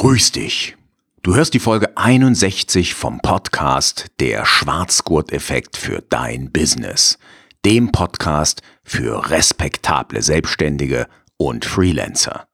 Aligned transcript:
Grüß 0.00 0.32
dich. 0.32 0.78
Du 1.22 1.34
hörst 1.34 1.52
die 1.52 1.58
Folge 1.58 1.94
61 1.94 2.94
vom 2.94 3.20
Podcast 3.20 4.06
Der 4.18 4.46
Schwarzgurt-Effekt 4.46 5.76
für 5.76 6.00
dein 6.00 6.50
Business. 6.50 7.18
Dem 7.66 7.92
Podcast 7.92 8.62
für 8.82 9.28
respektable 9.28 10.22
Selbstständige 10.22 11.06
und 11.36 11.66
Freelancer. 11.66 12.48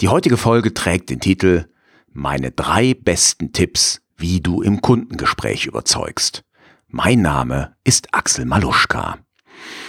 Die 0.00 0.08
heutige 0.08 0.38
Folge 0.38 0.72
trägt 0.72 1.10
den 1.10 1.20
Titel 1.20 1.66
Meine 2.14 2.50
drei 2.50 2.94
besten 2.94 3.52
Tipps, 3.52 4.00
wie 4.16 4.40
du 4.40 4.62
im 4.62 4.80
Kundengespräch 4.80 5.66
überzeugst. 5.66 6.44
Mein 6.88 7.20
Name 7.20 7.76
ist 7.84 8.14
Axel 8.14 8.46
Maluschka. 8.46 9.18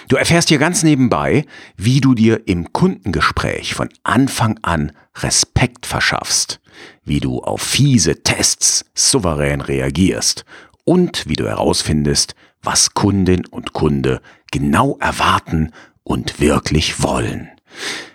Du 0.09 0.17
erfährst 0.17 0.49
hier 0.49 0.57
ganz 0.57 0.83
nebenbei, 0.83 1.45
wie 1.77 2.01
du 2.01 2.15
dir 2.15 2.49
im 2.49 2.73
Kundengespräch 2.73 3.75
von 3.75 3.87
Anfang 4.03 4.59
an 4.61 4.91
Respekt 5.15 5.85
verschaffst, 5.85 6.60
wie 7.03 7.19
du 7.19 7.39
auf 7.39 7.61
fiese 7.61 8.23
Tests 8.23 8.85
souverän 8.93 9.61
reagierst 9.61 10.45
und 10.83 11.27
wie 11.27 11.35
du 11.35 11.47
herausfindest, 11.47 12.35
was 12.61 12.93
Kundin 12.93 13.45
und 13.45 13.73
Kunde 13.73 14.21
genau 14.51 14.97
erwarten 14.99 15.71
und 16.03 16.39
wirklich 16.39 17.01
wollen. 17.01 17.49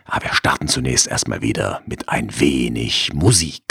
Aber 0.04 0.27
wir 0.27 0.34
starten 0.34 0.68
zunächst 0.68 1.08
erstmal 1.08 1.42
wieder 1.42 1.82
mit 1.86 2.08
ein 2.08 2.38
wenig 2.38 3.12
Musik. 3.12 3.66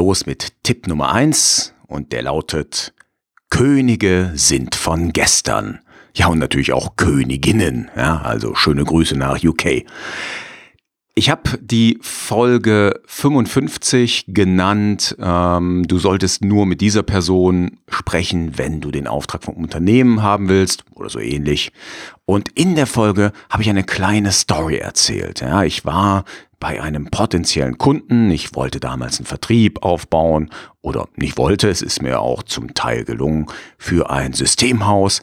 Los 0.00 0.24
mit 0.24 0.54
Tipp 0.62 0.86
Nummer 0.86 1.12
eins 1.12 1.74
und 1.86 2.12
der 2.12 2.22
lautet 2.22 2.94
Könige 3.50 4.32
sind 4.34 4.74
von 4.74 5.12
gestern. 5.12 5.80
Ja, 6.14 6.28
und 6.28 6.38
natürlich 6.38 6.72
auch 6.72 6.96
Königinnen. 6.96 7.90
Ja, 7.94 8.22
also 8.22 8.54
schöne 8.54 8.82
Grüße 8.82 9.14
nach 9.14 9.44
UK. 9.44 9.84
Ich 11.14 11.28
habe 11.28 11.58
die 11.60 11.98
Folge 12.00 13.00
55 13.06 14.26
genannt. 14.28 15.16
Ähm, 15.20 15.84
du 15.86 15.98
solltest 15.98 16.44
nur 16.44 16.66
mit 16.66 16.80
dieser 16.80 17.02
Person 17.02 17.78
sprechen, 17.88 18.56
wenn 18.56 18.80
du 18.80 18.90
den 18.90 19.06
Auftrag 19.06 19.42
vom 19.42 19.54
Unternehmen 19.54 20.22
haben 20.22 20.48
willst 20.48 20.84
oder 20.94 21.10
so 21.10 21.18
ähnlich. 21.18 21.72
Und 22.26 22.48
in 22.50 22.76
der 22.76 22.86
Folge 22.86 23.32
habe 23.50 23.62
ich 23.62 23.70
eine 23.70 23.82
kleine 23.82 24.30
Story 24.30 24.76
erzählt. 24.76 25.40
Ja, 25.40 25.64
ich 25.64 25.84
war 25.84 26.24
bei 26.60 26.80
einem 26.80 27.06
potenziellen 27.06 27.76
Kunden. 27.76 28.30
Ich 28.30 28.54
wollte 28.54 28.78
damals 28.78 29.18
einen 29.18 29.26
Vertrieb 29.26 29.82
aufbauen 29.82 30.50
oder 30.82 31.08
nicht 31.16 31.38
wollte, 31.38 31.68
es 31.68 31.82
ist 31.82 32.02
mir 32.02 32.20
auch 32.20 32.42
zum 32.42 32.74
Teil 32.74 33.04
gelungen 33.04 33.46
für 33.78 34.10
ein 34.10 34.32
Systemhaus. 34.32 35.22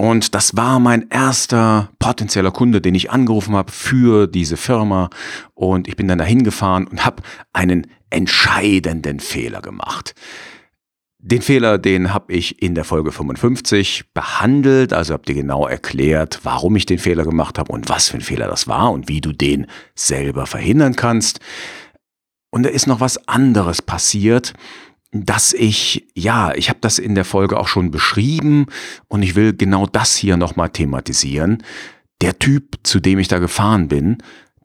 Und 0.00 0.36
das 0.36 0.56
war 0.56 0.78
mein 0.78 1.08
erster 1.10 1.90
potenzieller 1.98 2.52
Kunde, 2.52 2.80
den 2.80 2.94
ich 2.94 3.10
angerufen 3.10 3.56
habe 3.56 3.72
für 3.72 4.28
diese 4.28 4.56
Firma. 4.56 5.10
Und 5.54 5.88
ich 5.88 5.96
bin 5.96 6.06
dann 6.06 6.18
dahin 6.18 6.44
gefahren 6.44 6.86
und 6.86 7.04
habe 7.04 7.22
einen 7.52 7.88
entscheidenden 8.08 9.18
Fehler 9.18 9.60
gemacht. 9.60 10.14
Den 11.20 11.42
Fehler, 11.42 11.78
den 11.78 12.14
habe 12.14 12.32
ich 12.32 12.62
in 12.62 12.76
der 12.76 12.84
Folge 12.84 13.10
55 13.10 14.12
behandelt, 14.14 14.92
also 14.92 15.14
habe 15.14 15.24
dir 15.24 15.34
genau 15.34 15.66
erklärt, 15.66 16.38
warum 16.44 16.76
ich 16.76 16.86
den 16.86 17.00
Fehler 17.00 17.24
gemacht 17.24 17.58
habe 17.58 17.72
und 17.72 17.88
was 17.88 18.08
für 18.08 18.18
ein 18.18 18.22
Fehler 18.22 18.46
das 18.46 18.68
war 18.68 18.92
und 18.92 19.08
wie 19.08 19.20
du 19.20 19.32
den 19.32 19.66
selber 19.96 20.46
verhindern 20.46 20.94
kannst. 20.94 21.40
Und 22.50 22.62
da 22.62 22.70
ist 22.70 22.86
noch 22.86 23.00
was 23.00 23.26
anderes 23.26 23.82
passiert, 23.82 24.54
dass 25.10 25.52
ich, 25.52 26.06
ja, 26.14 26.52
ich 26.54 26.68
habe 26.68 26.80
das 26.80 26.98
in 26.98 27.14
der 27.14 27.24
Folge 27.24 27.58
auch 27.58 27.68
schon 27.68 27.90
beschrieben 27.90 28.66
und 29.08 29.22
ich 29.22 29.34
will 29.34 29.54
genau 29.54 29.86
das 29.86 30.16
hier 30.16 30.36
nochmal 30.36 30.68
thematisieren. 30.68 31.62
Der 32.20 32.38
Typ, 32.38 32.78
zu 32.82 33.00
dem 33.00 33.18
ich 33.18 33.28
da 33.28 33.38
gefahren 33.38 33.88
bin, 33.88 34.18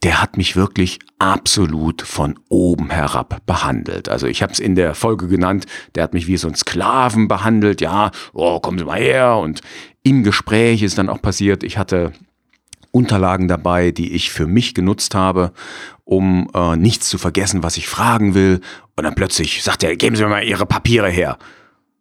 der 0.03 0.21
hat 0.21 0.35
mich 0.35 0.57
wirklich 0.57 0.99
absolut 1.17 2.01
von 2.01 2.37
oben 2.49 2.89
herab 2.89 3.45
behandelt. 3.45 4.09
Also 4.09 4.27
ich 4.27 4.43
habe 4.43 4.51
es 4.51 4.59
in 4.59 4.75
der 4.75 4.95
Folge 4.95 5.27
genannt, 5.27 5.65
der 5.95 6.03
hat 6.03 6.13
mich 6.13 6.27
wie 6.27 6.35
so 6.35 6.49
ein 6.49 6.55
Sklaven 6.55 7.29
behandelt. 7.29 7.79
Ja, 7.79 8.11
oh, 8.33 8.59
kommen 8.59 8.77
Sie 8.77 8.83
mal 8.83 8.99
her. 8.99 9.37
Und 9.37 9.61
im 10.03 10.23
Gespräch 10.23 10.83
ist 10.83 10.97
dann 10.97 11.07
auch 11.07 11.21
passiert, 11.21 11.63
ich 11.63 11.77
hatte 11.77 12.11
Unterlagen 12.91 13.47
dabei, 13.47 13.91
die 13.91 14.11
ich 14.11 14.31
für 14.31 14.45
mich 14.45 14.73
genutzt 14.73 15.15
habe, 15.15 15.53
um 16.05 16.49
äh, 16.53 16.75
nichts 16.75 17.09
zu 17.09 17.17
vergessen, 17.17 17.63
was 17.63 17.77
ich 17.77 17.87
fragen 17.87 18.33
will. 18.33 18.61
Und 18.95 19.03
dann 19.03 19.15
plötzlich 19.15 19.63
sagt 19.63 19.83
er, 19.83 19.95
geben 19.95 20.15
Sie 20.15 20.23
mir 20.23 20.29
mal 20.29 20.43
Ihre 20.43 20.65
Papiere 20.65 21.09
her. 21.09 21.37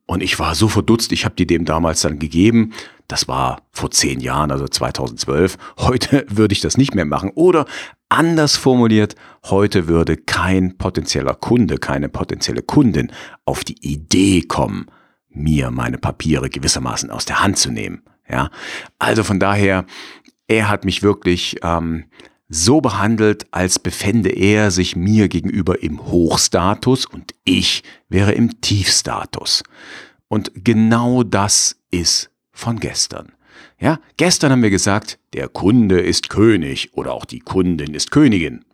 Und 0.07 0.23
ich 0.23 0.39
war 0.39 0.55
so 0.55 0.69
verdutzt, 0.69 1.13
ich 1.13 1.25
habe 1.25 1.37
die 1.37 1.47
dem 1.47 1.65
damals 1.65 2.03
dann 2.03 2.19
gegeben. 2.19 2.73
Das 3.09 3.29
war 3.29 3.63
vor 3.71 3.91
zehn 3.91 4.21
Jahren, 4.21 4.51
also 4.51 4.67
2012. 4.67 5.57
Heute 5.79 6.27
würde 6.31 6.53
ich 6.53 6.61
das 6.61 6.77
nicht 6.77 6.95
mehr 6.95 7.05
machen. 7.05 7.31
Oder 7.35 7.67
anders 8.09 8.57
formuliert, 8.57 9.15
heute 9.45 9.87
würde 9.87 10.17
kein 10.17 10.77
potenzieller 10.77 11.35
Kunde, 11.35 11.79
keine 11.79 12.09
potenzielle 12.09 12.63
Kundin 12.63 13.13
auf 13.45 13.65
die 13.65 13.79
Idee 13.81 14.43
kommen, 14.43 14.87
mir 15.29 15.71
meine 15.71 15.99
Papiere 15.99 16.51
gewissermaßen 16.51 17.11
aus 17.11 17.25
der 17.25 17.43
Hand 17.43 17.59
zu 17.59 17.71
nehmen. 17.71 18.03
Ja, 18.29 18.51
also 18.99 19.25
von 19.25 19.41
daher, 19.41 19.85
er 20.47 20.69
hat 20.69 20.85
mich 20.85 21.03
wirklich 21.03 21.57
ähm, 21.63 22.05
so 22.55 22.83
behandelt, 22.83 23.47
als 23.51 23.79
befände 23.79 24.29
er 24.29 24.71
sich 24.71 24.95
mir 24.95 25.29
gegenüber 25.29 25.83
im 25.83 26.05
Hochstatus 26.05 27.07
und 27.07 27.35
ich 27.45 27.83
wäre 28.11 28.33
im 28.33 28.61
Tiefstatus. 28.61 29.63
Und 30.29 30.53
genau 30.55 31.23
das 31.23 31.77
ist 31.91 32.31
von 32.53 32.79
gestern. 32.79 33.33
Ja, 33.81 33.99
gestern 34.19 34.53
haben 34.53 34.63
wir 34.63 34.71
gesagt, 34.71 35.19
der 35.33 35.49
Kunde 35.49 36.01
ist 36.01 36.29
König 36.29 36.91
oder 36.93 37.15
auch 37.15 37.25
die 37.25 37.41
Kundin 37.41 37.95
ist 37.95 38.11
Königin. 38.11 38.65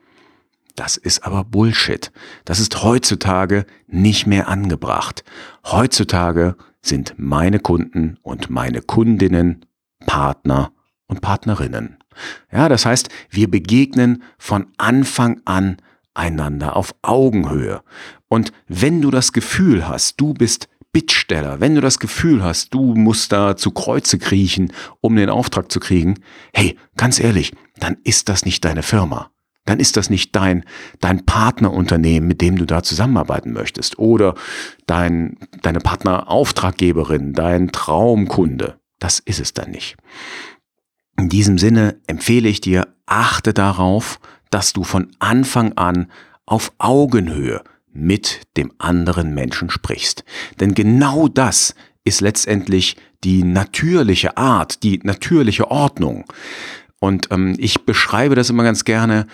Das 0.75 0.97
ist 0.97 1.25
aber 1.25 1.45
Bullshit. 1.45 2.12
Das 2.45 2.60
ist 2.60 2.83
heutzutage 2.83 3.65
nicht 3.87 4.27
mehr 4.27 4.49
angebracht. 4.49 5.25
Heutzutage 5.65 6.56
sind 6.83 7.15
meine 7.16 7.60
Kunden 7.60 8.19
und 8.22 8.50
meine 8.50 8.83
Kundinnen 8.83 9.66
Partner 10.06 10.72
und 11.06 11.21
Partnerinnen. 11.21 11.99
Ja, 12.52 12.68
das 12.68 12.86
heißt, 12.86 13.08
wir 13.30 13.50
begegnen 13.50 14.22
von 14.38 14.66
Anfang 14.76 15.40
an 15.44 15.78
einander 16.14 16.76
auf 16.76 16.94
Augenhöhe. 17.02 17.82
Und 18.28 18.52
wenn 18.66 19.00
du 19.00 19.10
das 19.10 19.32
Gefühl 19.32 19.88
hast, 19.88 20.20
du 20.20 20.34
bist 20.34 20.68
Bittsteller, 20.92 21.60
wenn 21.60 21.74
du 21.74 21.80
das 21.80 21.98
Gefühl 21.98 22.42
hast, 22.42 22.72
du 22.74 22.94
musst 22.94 23.30
da 23.32 23.56
zu 23.56 23.70
Kreuze 23.70 24.18
kriechen, 24.18 24.72
um 25.00 25.16
den 25.16 25.30
Auftrag 25.30 25.70
zu 25.70 25.80
kriegen, 25.80 26.15
hey, 26.54 26.76
ganz 26.97 27.20
ehrlich, 27.20 27.53
dann 27.78 27.98
ist 28.04 28.28
das 28.28 28.44
nicht 28.44 28.64
deine 28.64 28.82
Firma. 28.82 29.30
Dann 29.66 29.80
ist 29.80 29.98
das 29.98 30.09
nicht 30.09 30.34
dein, 30.34 30.64
dein 31.00 31.26
Partnerunternehmen, 31.26 32.26
mit 32.26 32.41
dem 32.41 32.56
du 32.56 32.64
da 32.64 32.82
zusammenarbeiten 32.82 33.53
möchtest. 33.53 33.98
Oder 33.98 34.34
dein, 34.86 35.36
deine 35.60 35.80
Partnerauftraggeberin, 35.80 37.34
dein 37.34 37.71
Traumkunde. 37.71 38.80
Das 38.98 39.18
ist 39.18 39.41
es 39.41 39.53
dann 39.53 39.71
nicht. 39.71 39.97
In 41.18 41.28
diesem 41.28 41.59
Sinne 41.59 42.00
empfehle 42.06 42.48
ich 42.48 42.60
dir, 42.60 42.94
achte 43.06 43.53
darauf, 43.53 44.20
dass 44.50 44.72
du 44.72 44.84
von 44.84 45.10
Anfang 45.18 45.72
an 45.72 46.10
auf 46.47 46.72
Augenhöhe 46.78 47.62
mit 47.92 48.42
dem 48.56 48.72
anderen 48.78 49.34
Menschen 49.34 49.68
sprichst. 49.68 50.24
Denn 50.60 50.74
genau 50.74 51.26
das 51.26 51.74
ist 52.04 52.20
letztendlich 52.20 52.97
die 53.24 53.42
natürliche 53.42 54.36
Art, 54.36 54.84
die 54.84 55.00
natürliche 55.03 55.72
Ordnung. 55.72 56.24
Und 57.00 57.32
ähm, 57.32 57.56
ich 57.59 57.84
beschreibe 57.84 58.36
das 58.36 58.48
immer 58.48 58.62
ganz 58.62 58.84
gerne 58.84 59.26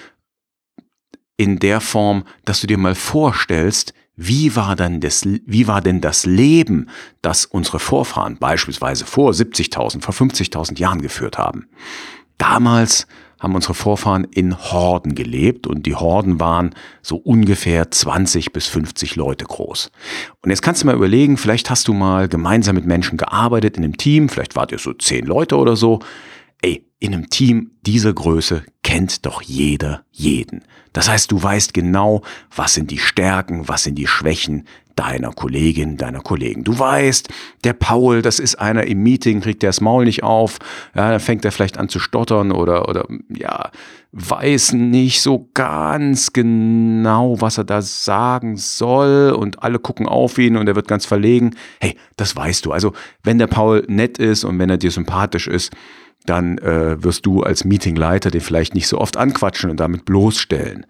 in 1.36 1.58
der 1.58 1.82
Form, 1.82 2.24
dass 2.46 2.62
du 2.62 2.66
dir 2.66 2.78
mal 2.78 2.94
vorstellst, 2.94 3.92
wie 4.16 4.54
war, 4.54 4.76
denn 4.76 5.00
das, 5.00 5.24
wie 5.24 5.66
war 5.66 5.80
denn 5.80 6.00
das 6.00 6.26
Leben, 6.26 6.88
das 7.22 7.46
unsere 7.46 7.78
Vorfahren 7.78 8.38
beispielsweise 8.38 9.04
vor 9.06 9.32
70.000, 9.32 10.02
vor 10.02 10.14
50.000 10.14 10.78
Jahren 10.78 11.02
geführt 11.02 11.38
haben. 11.38 11.66
Damals 12.38 13.06
haben 13.40 13.54
unsere 13.54 13.74
Vorfahren 13.74 14.24
in 14.24 14.56
Horden 14.56 15.14
gelebt 15.14 15.66
und 15.66 15.84
die 15.84 15.94
Horden 15.94 16.40
waren 16.40 16.74
so 17.02 17.16
ungefähr 17.16 17.90
20 17.90 18.52
bis 18.52 18.68
50 18.68 19.16
Leute 19.16 19.44
groß. 19.44 19.90
Und 20.42 20.50
jetzt 20.50 20.62
kannst 20.62 20.82
du 20.82 20.86
mal 20.86 20.94
überlegen, 20.94 21.36
vielleicht 21.36 21.68
hast 21.68 21.88
du 21.88 21.92
mal 21.92 22.28
gemeinsam 22.28 22.74
mit 22.74 22.86
Menschen 22.86 23.18
gearbeitet 23.18 23.76
in 23.76 23.84
einem 23.84 23.96
Team, 23.98 24.28
vielleicht 24.28 24.56
wart 24.56 24.72
ihr 24.72 24.78
so 24.78 24.94
10 24.94 25.26
Leute 25.26 25.56
oder 25.56 25.76
so. 25.76 26.00
Ey, 26.64 26.82
in 26.98 27.12
einem 27.12 27.28
Team 27.28 27.72
dieser 27.82 28.14
Größe 28.14 28.64
kennt 28.82 29.26
doch 29.26 29.42
jeder 29.42 30.04
jeden. 30.10 30.64
Das 30.94 31.10
heißt, 31.10 31.30
du 31.30 31.42
weißt 31.42 31.74
genau, 31.74 32.22
was 32.56 32.72
sind 32.72 32.90
die 32.90 32.96
Stärken, 32.96 33.68
was 33.68 33.82
sind 33.82 33.96
die 33.96 34.06
Schwächen 34.06 34.64
deiner 34.96 35.32
Kollegin, 35.32 35.98
deiner 35.98 36.20
Kollegen. 36.20 36.64
Du 36.64 36.78
weißt, 36.78 37.28
der 37.64 37.74
Paul, 37.74 38.22
das 38.22 38.38
ist 38.38 38.54
einer 38.54 38.84
im 38.84 39.02
Meeting, 39.02 39.42
kriegt 39.42 39.62
der 39.62 39.68
das 39.68 39.82
Maul 39.82 40.06
nicht 40.06 40.22
auf, 40.22 40.58
ja, 40.94 41.10
dann 41.10 41.20
fängt 41.20 41.44
er 41.44 41.52
vielleicht 41.52 41.76
an 41.76 41.90
zu 41.90 41.98
stottern 41.98 42.50
oder, 42.50 42.88
oder, 42.88 43.06
ja, 43.28 43.70
weiß 44.12 44.72
nicht 44.72 45.20
so 45.20 45.50
ganz 45.52 46.32
genau, 46.32 47.40
was 47.42 47.58
er 47.58 47.64
da 47.64 47.82
sagen 47.82 48.56
soll 48.56 49.36
und 49.36 49.62
alle 49.62 49.78
gucken 49.80 50.06
auf 50.06 50.38
ihn 50.38 50.56
und 50.56 50.66
er 50.66 50.76
wird 50.76 50.88
ganz 50.88 51.04
verlegen. 51.04 51.56
Hey, 51.80 51.96
das 52.16 52.34
weißt 52.34 52.64
du. 52.64 52.72
Also, 52.72 52.94
wenn 53.22 53.38
der 53.38 53.48
Paul 53.48 53.84
nett 53.88 54.16
ist 54.16 54.44
und 54.44 54.58
wenn 54.58 54.70
er 54.70 54.78
dir 54.78 54.92
sympathisch 54.92 55.48
ist, 55.48 55.72
dann 56.24 56.58
äh, 56.58 57.02
wirst 57.02 57.26
du 57.26 57.42
als 57.42 57.64
Meetingleiter 57.64 58.30
den 58.30 58.40
vielleicht 58.40 58.74
nicht 58.74 58.88
so 58.88 58.98
oft 58.98 59.16
anquatschen 59.16 59.70
und 59.70 59.80
damit 59.80 60.04
bloßstellen. 60.04 60.86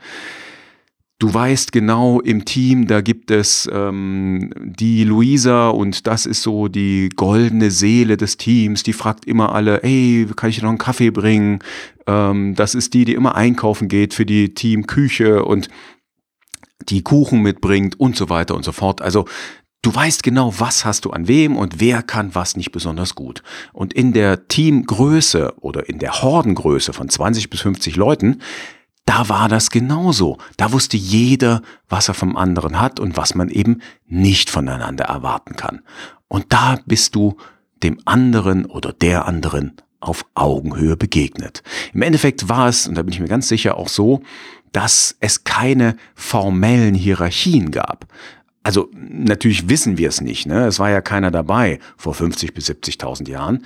Du 1.20 1.32
weißt 1.32 1.70
genau, 1.70 2.20
im 2.20 2.44
Team, 2.44 2.86
da 2.86 3.00
gibt 3.00 3.30
es 3.30 3.68
ähm, 3.72 4.50
die 4.58 5.04
Luisa 5.04 5.68
und 5.68 6.06
das 6.08 6.26
ist 6.26 6.42
so 6.42 6.66
die 6.68 7.08
goldene 7.14 7.70
Seele 7.70 8.16
des 8.16 8.36
Teams. 8.36 8.82
Die 8.82 8.92
fragt 8.92 9.24
immer 9.24 9.54
alle, 9.54 9.80
hey, 9.82 10.26
kann 10.34 10.50
ich 10.50 10.56
dir 10.56 10.62
noch 10.62 10.70
einen 10.70 10.78
Kaffee 10.78 11.10
bringen? 11.10 11.60
Ähm, 12.06 12.54
das 12.56 12.74
ist 12.74 12.94
die, 12.94 13.04
die 13.04 13.14
immer 13.14 13.36
einkaufen 13.36 13.88
geht 13.88 14.12
für 14.12 14.26
die 14.26 14.54
Teamküche 14.54 15.44
und 15.44 15.68
die 16.88 17.02
Kuchen 17.02 17.42
mitbringt 17.42 17.98
und 17.98 18.16
so 18.16 18.28
weiter 18.28 18.56
und 18.56 18.64
so 18.64 18.72
fort. 18.72 19.00
Also 19.00 19.24
Du 19.84 19.94
weißt 19.94 20.22
genau, 20.22 20.54
was 20.56 20.86
hast 20.86 21.04
du 21.04 21.10
an 21.10 21.28
wem 21.28 21.58
und 21.58 21.78
wer 21.78 22.02
kann 22.02 22.34
was 22.34 22.56
nicht 22.56 22.72
besonders 22.72 23.14
gut. 23.14 23.42
Und 23.74 23.92
in 23.92 24.14
der 24.14 24.48
Teamgröße 24.48 25.56
oder 25.60 25.90
in 25.90 25.98
der 25.98 26.22
Hordengröße 26.22 26.94
von 26.94 27.10
20 27.10 27.50
bis 27.50 27.60
50 27.60 27.96
Leuten, 27.96 28.40
da 29.04 29.28
war 29.28 29.50
das 29.50 29.68
genauso. 29.68 30.38
Da 30.56 30.72
wusste 30.72 30.96
jeder, 30.96 31.60
was 31.86 32.08
er 32.08 32.14
vom 32.14 32.34
anderen 32.34 32.80
hat 32.80 32.98
und 32.98 33.18
was 33.18 33.34
man 33.34 33.50
eben 33.50 33.82
nicht 34.06 34.48
voneinander 34.48 35.04
erwarten 35.04 35.54
kann. 35.54 35.82
Und 36.28 36.46
da 36.48 36.78
bist 36.86 37.14
du 37.14 37.36
dem 37.82 37.98
anderen 38.06 38.64
oder 38.64 38.94
der 38.94 39.26
anderen 39.26 39.74
auf 40.00 40.24
Augenhöhe 40.34 40.96
begegnet. 40.96 41.62
Im 41.92 42.00
Endeffekt 42.00 42.48
war 42.48 42.68
es, 42.68 42.88
und 42.88 42.94
da 42.94 43.02
bin 43.02 43.12
ich 43.12 43.20
mir 43.20 43.28
ganz 43.28 43.48
sicher, 43.48 43.76
auch 43.76 43.88
so, 43.88 44.22
dass 44.72 45.14
es 45.20 45.44
keine 45.44 45.96
formellen 46.14 46.94
Hierarchien 46.94 47.70
gab 47.70 48.06
also 48.64 48.90
natürlich 48.94 49.68
wissen 49.68 49.98
wir 49.98 50.08
es 50.08 50.20
nicht, 50.20 50.46
ne? 50.46 50.66
es 50.66 50.78
war 50.78 50.90
ja 50.90 51.00
keiner 51.00 51.30
dabei 51.30 51.78
vor 51.96 52.14
50 52.14 52.54
bis 52.54 52.68
70.000 52.68 53.28
Jahren, 53.28 53.64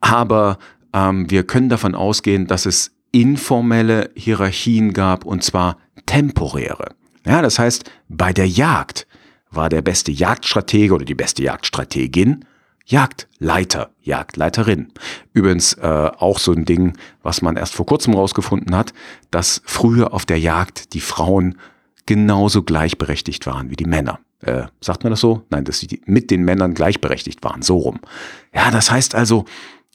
aber 0.00 0.58
ähm, 0.94 1.28
wir 1.30 1.42
können 1.44 1.68
davon 1.68 1.94
ausgehen, 1.94 2.46
dass 2.46 2.64
es 2.64 2.92
informelle 3.10 4.10
Hierarchien 4.14 4.92
gab 4.92 5.24
und 5.24 5.42
zwar 5.42 5.78
temporäre. 6.06 6.94
Ja, 7.26 7.42
das 7.42 7.58
heißt, 7.58 7.90
bei 8.08 8.32
der 8.32 8.48
Jagd 8.48 9.06
war 9.50 9.68
der 9.68 9.82
beste 9.82 10.12
Jagdstratege 10.12 10.94
oder 10.94 11.04
die 11.04 11.14
beste 11.14 11.42
Jagdstrategin 11.42 12.44
Jagdleiter, 12.88 13.90
Jagdleiterin. 14.00 14.92
Übrigens 15.32 15.72
äh, 15.72 16.10
auch 16.18 16.38
so 16.38 16.52
ein 16.52 16.64
Ding, 16.64 16.96
was 17.20 17.42
man 17.42 17.56
erst 17.56 17.74
vor 17.74 17.84
kurzem 17.84 18.14
rausgefunden 18.14 18.76
hat, 18.76 18.94
dass 19.32 19.60
früher 19.64 20.14
auf 20.14 20.24
der 20.24 20.38
Jagd 20.38 20.94
die 20.94 21.00
Frauen 21.00 21.58
genauso 22.06 22.62
gleichberechtigt 22.62 23.44
waren 23.46 23.70
wie 23.70 23.76
die 23.76 23.86
Männer 23.86 24.20
äh, 24.40 24.64
sagt 24.80 25.04
man 25.04 25.10
das 25.10 25.20
so? 25.20 25.42
Nein, 25.50 25.64
dass 25.64 25.78
sie 25.78 26.00
mit 26.06 26.30
den 26.30 26.44
Männern 26.44 26.74
gleichberechtigt 26.74 27.42
waren, 27.42 27.62
so 27.62 27.78
rum. 27.78 28.00
Ja, 28.54 28.70
das 28.70 28.90
heißt 28.90 29.14
also, 29.14 29.44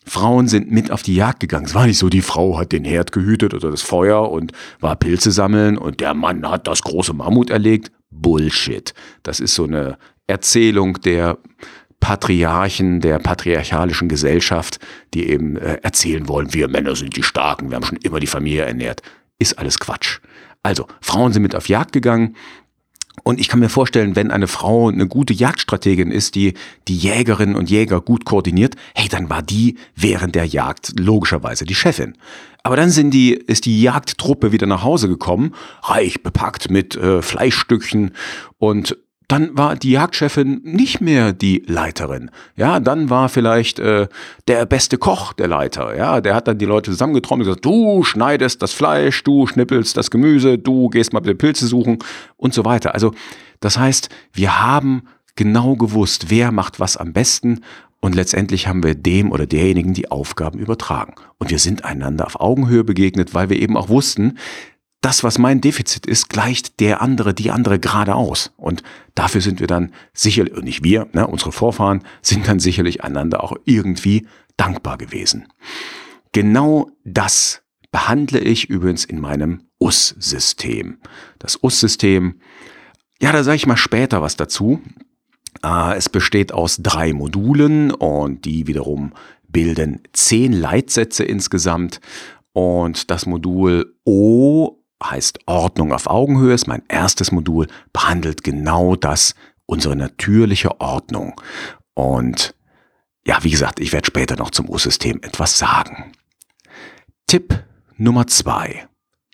Frauen 0.06 0.48
sind 0.48 0.72
mit 0.72 0.92
auf 0.92 1.04
die 1.04 1.16
Jagd 1.16 1.42
gegangen. 1.42 1.66
Es 1.66 1.76
war 1.76 1.86
nicht 1.86 2.00
so, 2.00 2.10
die 2.10 2.22
Frau 2.22 2.58
hat 2.58 2.72
den 2.72 2.86
Herd 2.86 3.12
gehütet 3.12 3.54
oder 3.54 3.70
das 3.70 3.82
Feuer 3.82 4.32
und 4.32 4.52
war 4.80 4.96
Pilze 4.96 5.32
sammeln 5.32 5.78
und 5.78 6.00
der 6.00 6.14
Mann 6.14 6.50
hat 6.50 6.68
das 6.68 6.82
große 6.82 7.14
Mammut 7.14 7.50
erlegt. 7.50 7.92
Bullshit. 8.10 8.94
Das 9.24 9.40
ist 9.40 9.56
so 9.56 9.64
eine 9.64 9.98
Erzählung 10.28 11.00
der 11.02 11.38
Patriarchen 12.00 13.00
der 13.00 13.20
patriarchalischen 13.20 14.10
Gesellschaft, 14.10 14.80
die 15.14 15.30
eben 15.30 15.56
äh, 15.56 15.78
erzählen 15.84 16.28
wollen, 16.28 16.54
wir 16.54 16.68
Männer 16.68 16.96
sind 16.96 17.16
die 17.16 17.24
Starken, 17.24 17.70
wir 17.70 17.76
haben 17.76 17.86
schon 17.86 18.00
immer 18.00 18.20
die 18.20 18.28
Familie 18.28 18.64
ernährt. 18.64 19.04
Ist 19.38 19.60
alles 19.60 19.80
Quatsch. 19.80 20.20
Also, 20.64 20.88
Frauen 21.00 21.32
sind 21.32 21.44
mit 21.44 21.56
auf 21.56 21.70
Jagd 21.70 21.92
gegangen, 21.92 22.36
und 23.24 23.40
ich 23.40 23.48
kann 23.48 23.60
mir 23.60 23.70
vorstellen, 23.70 24.16
wenn 24.16 24.32
eine 24.32 24.48
Frau 24.48 24.90
eine 24.90 25.08
gute 25.08 25.34
Jagdstrategin 25.34 26.12
ist, 26.12 26.36
die 26.36 26.54
die 26.88 26.98
Jägerinnen 26.98 27.56
und 27.56 27.70
Jäger 27.70 28.02
gut 28.02 28.26
koordiniert, 28.26 28.76
hey, 28.96 29.10
dann 29.10 29.30
war 29.30 29.42
die 29.42 29.78
während 29.96 30.36
der 30.36 30.46
Jagd 30.46 31.00
logischerweise 31.00 31.66
die 31.66 31.76
Chefin. 31.76 32.16
Aber 32.64 32.76
dann 32.76 32.90
sind 32.90 33.12
die, 33.12 33.34
ist 33.34 33.66
die 33.66 33.82
Jagdtruppe 33.82 34.52
wieder 34.52 34.68
nach 34.68 34.84
Hause 34.84 35.08
gekommen, 35.08 35.56
reich 35.84 36.22
bepackt 36.24 36.70
mit 36.70 36.96
äh, 36.96 37.22
Fleischstückchen 37.22 38.12
und 38.58 38.98
dann 39.32 39.58
war 39.58 39.76
die 39.76 39.92
Jagdchefin 39.92 40.62
nicht 40.64 41.00
mehr 41.00 41.32
die 41.32 41.64
Leiterin. 41.66 42.32
Ja, 42.58 42.80
dann 42.80 43.10
war 43.10 43.30
vielleicht 43.30 43.80
äh, 43.80 44.08
der 44.48 44.66
beste 44.66 44.98
Koch 44.98 45.32
der 45.34 45.48
Leiter. 45.48 45.96
Ja, 45.96 46.20
der 46.20 46.36
hat 46.36 46.48
dann 46.48 46.58
die 46.58 46.66
Leute 46.66 46.92
zusammengetrommelt 46.92 47.48
und 47.48 47.54
gesagt, 47.54 47.66
du 47.66 48.04
schneidest 48.04 48.62
das 48.62 48.74
Fleisch, 48.74 49.24
du 49.24 49.48
schnippelst 49.48 49.96
das 49.96 50.12
Gemüse, 50.12 50.58
du 50.58 50.90
gehst 50.90 51.14
mal 51.14 51.22
bitte 51.22 51.36
Pilze 51.36 51.68
suchen 51.68 52.00
und 52.36 52.54
so 52.54 52.66
weiter. 52.66 52.94
Also, 52.94 53.14
das 53.62 53.78
heißt, 53.78 54.10
wir 54.34 54.62
haben 54.62 55.04
genau 55.36 55.76
gewusst, 55.76 56.26
wer 56.30 56.52
macht 56.52 56.80
was 56.82 56.98
am 56.98 57.14
besten 57.14 57.62
und 58.02 58.16
letztendlich 58.16 58.68
haben 58.68 58.84
wir 58.84 58.96
dem 58.96 59.32
oder 59.32 59.46
derjenigen 59.46 59.94
die 59.94 60.12
Aufgaben 60.12 60.60
übertragen. 60.60 61.14
Und 61.38 61.52
wir 61.52 61.60
sind 61.60 61.86
einander 61.86 62.26
auf 62.26 62.40
Augenhöhe 62.40 62.84
begegnet, 62.84 63.34
weil 63.34 63.50
wir 63.50 63.60
eben 63.60 63.78
auch 63.78 63.90
wussten, 63.90 64.40
das, 65.02 65.24
was 65.24 65.40
mein 65.40 65.62
Defizit 65.62 66.06
ist, 66.06 66.30
gleicht 66.30 66.80
der 66.80 67.02
andere, 67.02 67.34
die 67.34 67.50
andere 67.50 67.80
gerade 67.80 68.16
aus. 68.16 68.54
Und 68.56 68.84
dafür 69.16 69.42
sind 69.42 69.60
wir 69.60 69.68
dann 69.68 69.94
sicherlich, 70.14 70.56
nicht 70.62 70.84
wir, 70.84 71.08
ne, 71.14 71.26
unsere 71.26 71.52
Vorfahren 71.52 72.04
sind 72.22 72.48
dann 72.48 72.60
sicherlich 72.60 73.04
einander 73.04 73.44
auch 73.44 73.56
irgendwie 73.66 74.28
dankbar 74.58 75.00
gewesen. 75.00 75.48
Genau 76.34 76.92
das 77.04 77.64
behandle 77.92 78.40
ich 78.40 78.70
übrigens 78.70 79.04
in 79.04 79.20
meinem 79.20 79.64
US-System. 79.82 81.00
Das 81.40 81.62
US-System, 81.64 82.40
ja, 83.20 83.32
da 83.32 83.44
sage 83.44 83.58
ich 83.58 83.66
mal 83.66 83.78
später 83.78 84.22
was 84.22 84.38
dazu. 84.38 84.82
Äh, 85.64 85.98
es 85.98 86.10
besteht 86.10 86.54
aus 86.54 86.78
drei 86.78 87.12
Modulen 87.12 87.92
und 87.92 88.46
die 88.46 88.68
wiederum 88.68 89.14
bilden 89.48 90.02
zehn 90.14 90.54
Leitsätze 90.54 91.24
insgesamt. 91.24 92.00
Und 92.54 93.10
das 93.10 93.26
Modul 93.26 93.96
O 94.06 94.81
heißt 95.04 95.40
Ordnung 95.48 95.94
auf 95.94 96.08
Augenhöhe, 96.08 96.54
ist 96.54 96.68
mein 96.68 96.84
erstes 96.88 97.32
Modul, 97.32 97.68
behandelt 97.94 98.44
genau 98.44 98.96
das, 98.96 99.36
unsere 99.66 99.96
natürliche 99.96 100.80
Ordnung. 100.82 101.40
Und 101.94 102.56
ja, 103.26 103.44
wie 103.44 103.52
gesagt, 103.52 103.80
ich 103.80 103.94
werde 103.94 104.08
später 104.08 104.36
noch 104.36 104.52
zum 104.52 104.70
U-System 104.70 105.20
etwas 105.22 105.58
sagen. 105.58 106.12
Tipp 107.28 107.64
Nummer 107.98 108.28
zwei: 108.28 108.88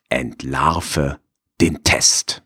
Entlarve 0.10 1.20
den 1.62 1.84
Test. 1.84 2.44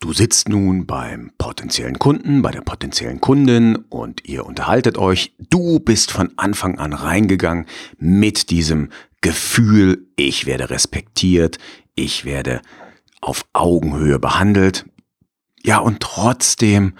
Du 0.00 0.12
sitzt 0.12 0.48
nun 0.48 0.86
beim 0.86 1.30
potenziellen 1.38 1.98
Kunden, 1.98 2.42
bei 2.42 2.50
der 2.50 2.62
potenziellen 2.62 3.20
Kundin 3.20 3.76
und 3.88 4.24
ihr 4.28 4.44
unterhaltet 4.44 4.98
euch. 4.98 5.32
Du 5.38 5.78
bist 5.78 6.10
von 6.10 6.32
Anfang 6.36 6.78
an 6.80 6.92
reingegangen 6.92 7.66
mit 7.98 8.50
diesem 8.50 8.88
Gefühl, 9.22 10.06
ich 10.16 10.44
werde 10.44 10.68
respektiert, 10.68 11.58
ich 11.94 12.26
werde 12.26 12.60
auf 13.22 13.46
Augenhöhe 13.54 14.18
behandelt. 14.18 14.84
Ja, 15.64 15.78
und 15.78 16.00
trotzdem 16.00 16.94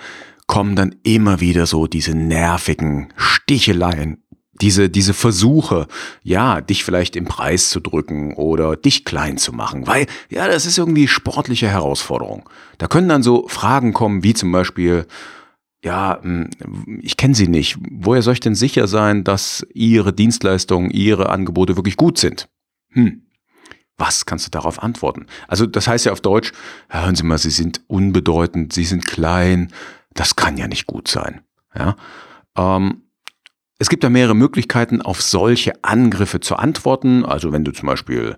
kommen 0.47 0.77
dann 0.77 0.95
immer 1.03 1.41
wieder 1.41 1.67
so 1.67 1.87
diese 1.87 2.15
nervigen 2.15 3.13
Sticheleien, 3.17 4.23
diese, 4.61 4.89
diese 4.89 5.15
Versuche, 5.15 5.89
ja, 6.23 6.61
dich 6.61 6.85
vielleicht 6.85 7.17
im 7.17 7.25
Preis 7.25 7.71
zu 7.71 7.81
drücken 7.81 8.35
oder 8.35 8.77
dich 8.77 9.05
klein 9.05 9.37
zu 9.37 9.53
machen, 9.53 9.87
weil, 9.87 10.07
ja, 10.31 10.47
das 10.47 10.67
ist 10.67 10.79
irgendwie 10.79 11.09
sportliche 11.09 11.69
Herausforderung. 11.69 12.49
Da 12.79 12.87
können 12.87 13.09
dann 13.09 13.23
so 13.23 13.49
Fragen 13.49 13.93
kommen, 13.93 14.23
wie 14.23 14.35
zum 14.35 14.53
Beispiel, 14.53 15.07
ja, 15.85 16.21
hm, 16.23 16.51
ich 17.01 17.17
kenne 17.17 17.35
sie 17.35 17.49
nicht. 17.49 17.77
Woher 17.91 18.23
soll 18.23 18.35
ich 18.35 18.41
denn 18.41 18.55
sicher 18.55 18.87
sein, 18.87 19.25
dass 19.25 19.67
Ihre 19.75 20.13
Dienstleistungen, 20.13 20.91
Ihre 20.91 21.29
Angebote 21.29 21.77
wirklich 21.77 21.97
gut 21.97 22.19
sind? 22.19 22.49
Hm, 22.91 23.27
Was 23.99 24.27
kannst 24.27 24.47
du 24.47 24.51
darauf 24.51 24.83
antworten? 24.83 25.27
Also 25.49 25.67
das 25.67 25.87
heißt 25.89 26.07
ja 26.07 26.13
auf 26.13 26.21
Deutsch, 26.21 26.53
hören 26.89 27.15
Sie 27.15 27.25
mal, 27.25 27.39
Sie 27.39 27.51
sind 27.51 27.83
unbedeutend, 27.89 28.73
Sie 28.73 28.85
sind 28.85 29.07
klein, 29.07 29.73
das 30.15 30.37
kann 30.37 30.57
ja 30.57 30.69
nicht 30.69 30.87
gut 30.87 31.09
sein. 31.09 31.43
Ja? 31.75 31.97
Ähm, 32.57 33.03
es 33.79 33.89
gibt 33.89 34.05
da 34.05 34.11
mehrere 34.11 34.37
Möglichkeiten, 34.37 35.03
auf 35.03 35.21
solche 35.21 35.73
Angriffe 35.83 36.39
zu 36.39 36.55
antworten. 36.57 37.25
Also 37.25 37.53
wenn 37.53 37.65
du 37.65 37.73
zum 37.73 37.89
Beispiel 37.89 38.37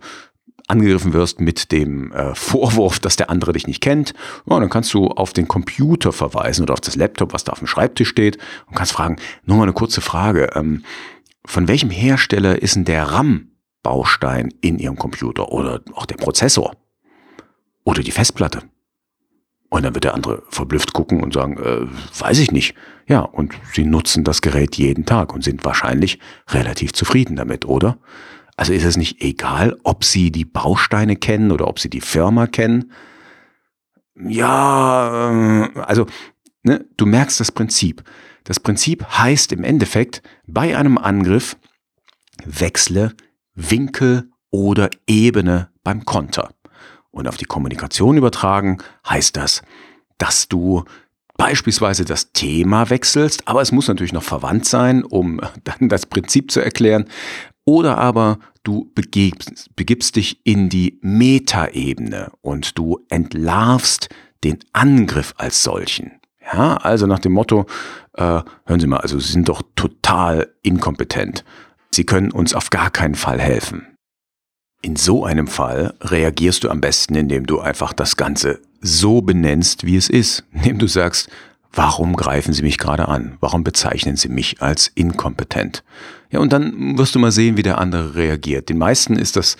angegriffen 0.66 1.12
wirst 1.12 1.40
mit 1.40 1.72
dem 1.72 2.12
äh, 2.12 2.34
Vorwurf, 2.34 2.98
dass 2.98 3.16
der 3.16 3.30
andere 3.30 3.52
dich 3.52 3.66
nicht 3.66 3.82
kennt, 3.82 4.14
ja, 4.46 4.58
dann 4.58 4.70
kannst 4.70 4.94
du 4.94 5.08
auf 5.08 5.32
den 5.32 5.48
Computer 5.48 6.12
verweisen 6.12 6.62
oder 6.62 6.74
auf 6.74 6.80
das 6.80 6.96
Laptop, 6.96 7.32
was 7.32 7.44
da 7.44 7.52
auf 7.52 7.58
dem 7.58 7.66
Schreibtisch 7.66 8.08
steht 8.08 8.38
und 8.66 8.76
kannst 8.76 8.92
fragen, 8.92 9.16
nur 9.44 9.58
mal 9.58 9.64
eine 9.64 9.72
kurze 9.72 10.00
Frage, 10.00 10.50
ähm, 10.54 10.84
von 11.44 11.68
welchem 11.68 11.90
Hersteller 11.90 12.60
ist 12.62 12.76
denn 12.76 12.84
der 12.84 13.04
RAM-Baustein 13.04 14.54
in 14.62 14.78
Ihrem 14.78 14.96
Computer 14.96 15.52
oder 15.52 15.82
auch 15.92 16.06
der 16.06 16.16
Prozessor 16.16 16.74
oder 17.84 18.02
die 18.02 18.12
Festplatte? 18.12 18.62
Und 19.68 19.82
dann 19.82 19.94
wird 19.94 20.04
der 20.04 20.14
andere 20.14 20.44
verblüfft 20.50 20.92
gucken 20.92 21.22
und 21.22 21.34
sagen, 21.34 21.58
äh, 21.58 21.86
weiß 22.20 22.38
ich 22.38 22.52
nicht. 22.52 22.74
Ja, 23.08 23.20
und 23.20 23.54
sie 23.72 23.84
nutzen 23.84 24.22
das 24.22 24.40
Gerät 24.40 24.76
jeden 24.76 25.04
Tag 25.04 25.34
und 25.34 25.42
sind 25.42 25.64
wahrscheinlich 25.64 26.20
relativ 26.48 26.92
zufrieden 26.92 27.36
damit, 27.36 27.66
oder? 27.66 27.98
Also 28.56 28.72
ist 28.72 28.84
es 28.84 28.96
nicht 28.96 29.20
egal, 29.20 29.76
ob 29.82 30.04
Sie 30.04 30.30
die 30.30 30.44
Bausteine 30.44 31.16
kennen 31.16 31.50
oder 31.50 31.66
ob 31.66 31.78
Sie 31.78 31.90
die 31.90 32.00
Firma 32.00 32.46
kennen? 32.46 32.92
Ja, 34.14 35.30
äh, 35.30 35.80
also 35.80 36.06
ne, 36.62 36.84
du 36.96 37.06
merkst 37.06 37.40
das 37.40 37.50
Prinzip. 37.50 38.04
Das 38.44 38.60
Prinzip 38.60 39.04
heißt 39.06 39.52
im 39.52 39.64
Endeffekt, 39.64 40.22
bei 40.46 40.76
einem 40.76 40.98
Angriff 40.98 41.56
wechsle 42.44 43.14
Winkel 43.54 44.30
oder 44.50 44.90
Ebene 45.06 45.70
beim 45.82 46.04
Konter. 46.04 46.54
Und 47.10 47.28
auf 47.28 47.36
die 47.36 47.44
Kommunikation 47.44 48.16
übertragen 48.16 48.78
heißt 49.08 49.36
das, 49.36 49.62
dass 50.18 50.48
du 50.48 50.84
beispielsweise 51.36 52.04
das 52.04 52.32
Thema 52.32 52.90
wechselst, 52.90 53.48
aber 53.48 53.62
es 53.62 53.72
muss 53.72 53.88
natürlich 53.88 54.12
noch 54.12 54.22
verwandt 54.22 54.66
sein, 54.66 55.04
um 55.04 55.40
dann 55.64 55.88
das 55.88 56.06
Prinzip 56.06 56.50
zu 56.50 56.60
erklären. 56.60 57.06
Oder 57.64 57.98
aber 57.98 58.38
du 58.62 58.90
begibst, 58.94 59.74
begibst 59.74 60.16
dich 60.16 60.44
in 60.44 60.68
die 60.68 60.98
Metaebene 61.02 62.32
und 62.42 62.76
du 62.78 63.00
entlarvst 63.08 64.08
den 64.42 64.58
Angriff 64.72 65.34
als 65.38 65.62
solchen. 65.62 66.20
Ja, 66.52 66.76
also 66.76 67.06
nach 67.06 67.20
dem 67.20 67.32
Motto, 67.32 67.66
äh, 68.14 68.42
hören 68.66 68.80
Sie 68.80 68.86
mal, 68.86 68.98
also 68.98 69.18
Sie 69.18 69.32
sind 69.32 69.48
doch 69.48 69.62
total 69.76 70.52
inkompetent. 70.62 71.44
Sie 71.90 72.04
können 72.04 72.30
uns 72.30 72.54
auf 72.54 72.70
gar 72.70 72.90
keinen 72.90 73.14
Fall 73.14 73.40
helfen. 73.40 73.96
In 74.82 74.96
so 74.96 75.24
einem 75.24 75.46
Fall 75.46 75.94
reagierst 76.02 76.64
du 76.64 76.68
am 76.68 76.82
besten, 76.82 77.14
indem 77.14 77.46
du 77.46 77.60
einfach 77.60 77.94
das 77.94 78.16
Ganze 78.16 78.60
so 78.82 79.22
benennst, 79.22 79.86
wie 79.86 79.96
es 79.96 80.10
ist. 80.10 80.44
Indem 80.52 80.78
du 80.78 80.86
sagst, 80.86 81.30
Warum 81.74 82.14
greifen 82.14 82.52
Sie 82.52 82.62
mich 82.62 82.78
gerade 82.78 83.08
an? 83.08 83.36
Warum 83.40 83.64
bezeichnen 83.64 84.16
Sie 84.16 84.28
mich 84.28 84.62
als 84.62 84.88
inkompetent? 84.94 85.82
Ja, 86.30 86.40
und 86.40 86.52
dann 86.52 86.96
wirst 86.98 87.14
du 87.14 87.18
mal 87.18 87.32
sehen, 87.32 87.56
wie 87.56 87.62
der 87.62 87.78
andere 87.78 88.14
reagiert. 88.14 88.68
Den 88.68 88.78
meisten 88.78 89.16
ist 89.16 89.36
das 89.36 89.56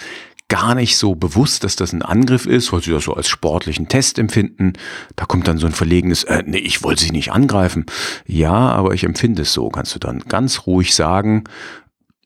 gar 0.49 0.75
nicht 0.75 0.97
so 0.97 1.15
bewusst, 1.15 1.65
dass 1.65 1.75
das 1.75 1.93
ein 1.93 2.03
Angriff 2.03 2.47
ist, 2.47 2.73
weil 2.73 2.83
sie 2.83 2.93
das 2.93 3.05
so 3.05 3.15
als 3.15 3.29
sportlichen 3.29 3.89
Test 3.89 4.19
empfinden. 4.19 4.75
Da 5.17 5.25
kommt 5.25 5.49
dann 5.49 5.59
so 5.59 5.67
ein 5.67 5.73
verlegenes, 5.73 6.25
äh, 6.25 6.43
nee, 6.47 6.59
ich 6.59 6.83
wollte 6.83 7.03
Sie 7.03 7.11
nicht 7.11 7.33
angreifen. 7.33 7.87
Ja, 8.27 8.53
aber 8.53 8.95
ich 8.95 9.05
empfinde 9.05 9.43
es 9.43 9.53
so, 9.53 9.69
kannst 9.69 9.95
du 9.95 9.99
dann 9.99 10.21
ganz 10.21 10.67
ruhig 10.67 10.95
sagen. 10.95 11.45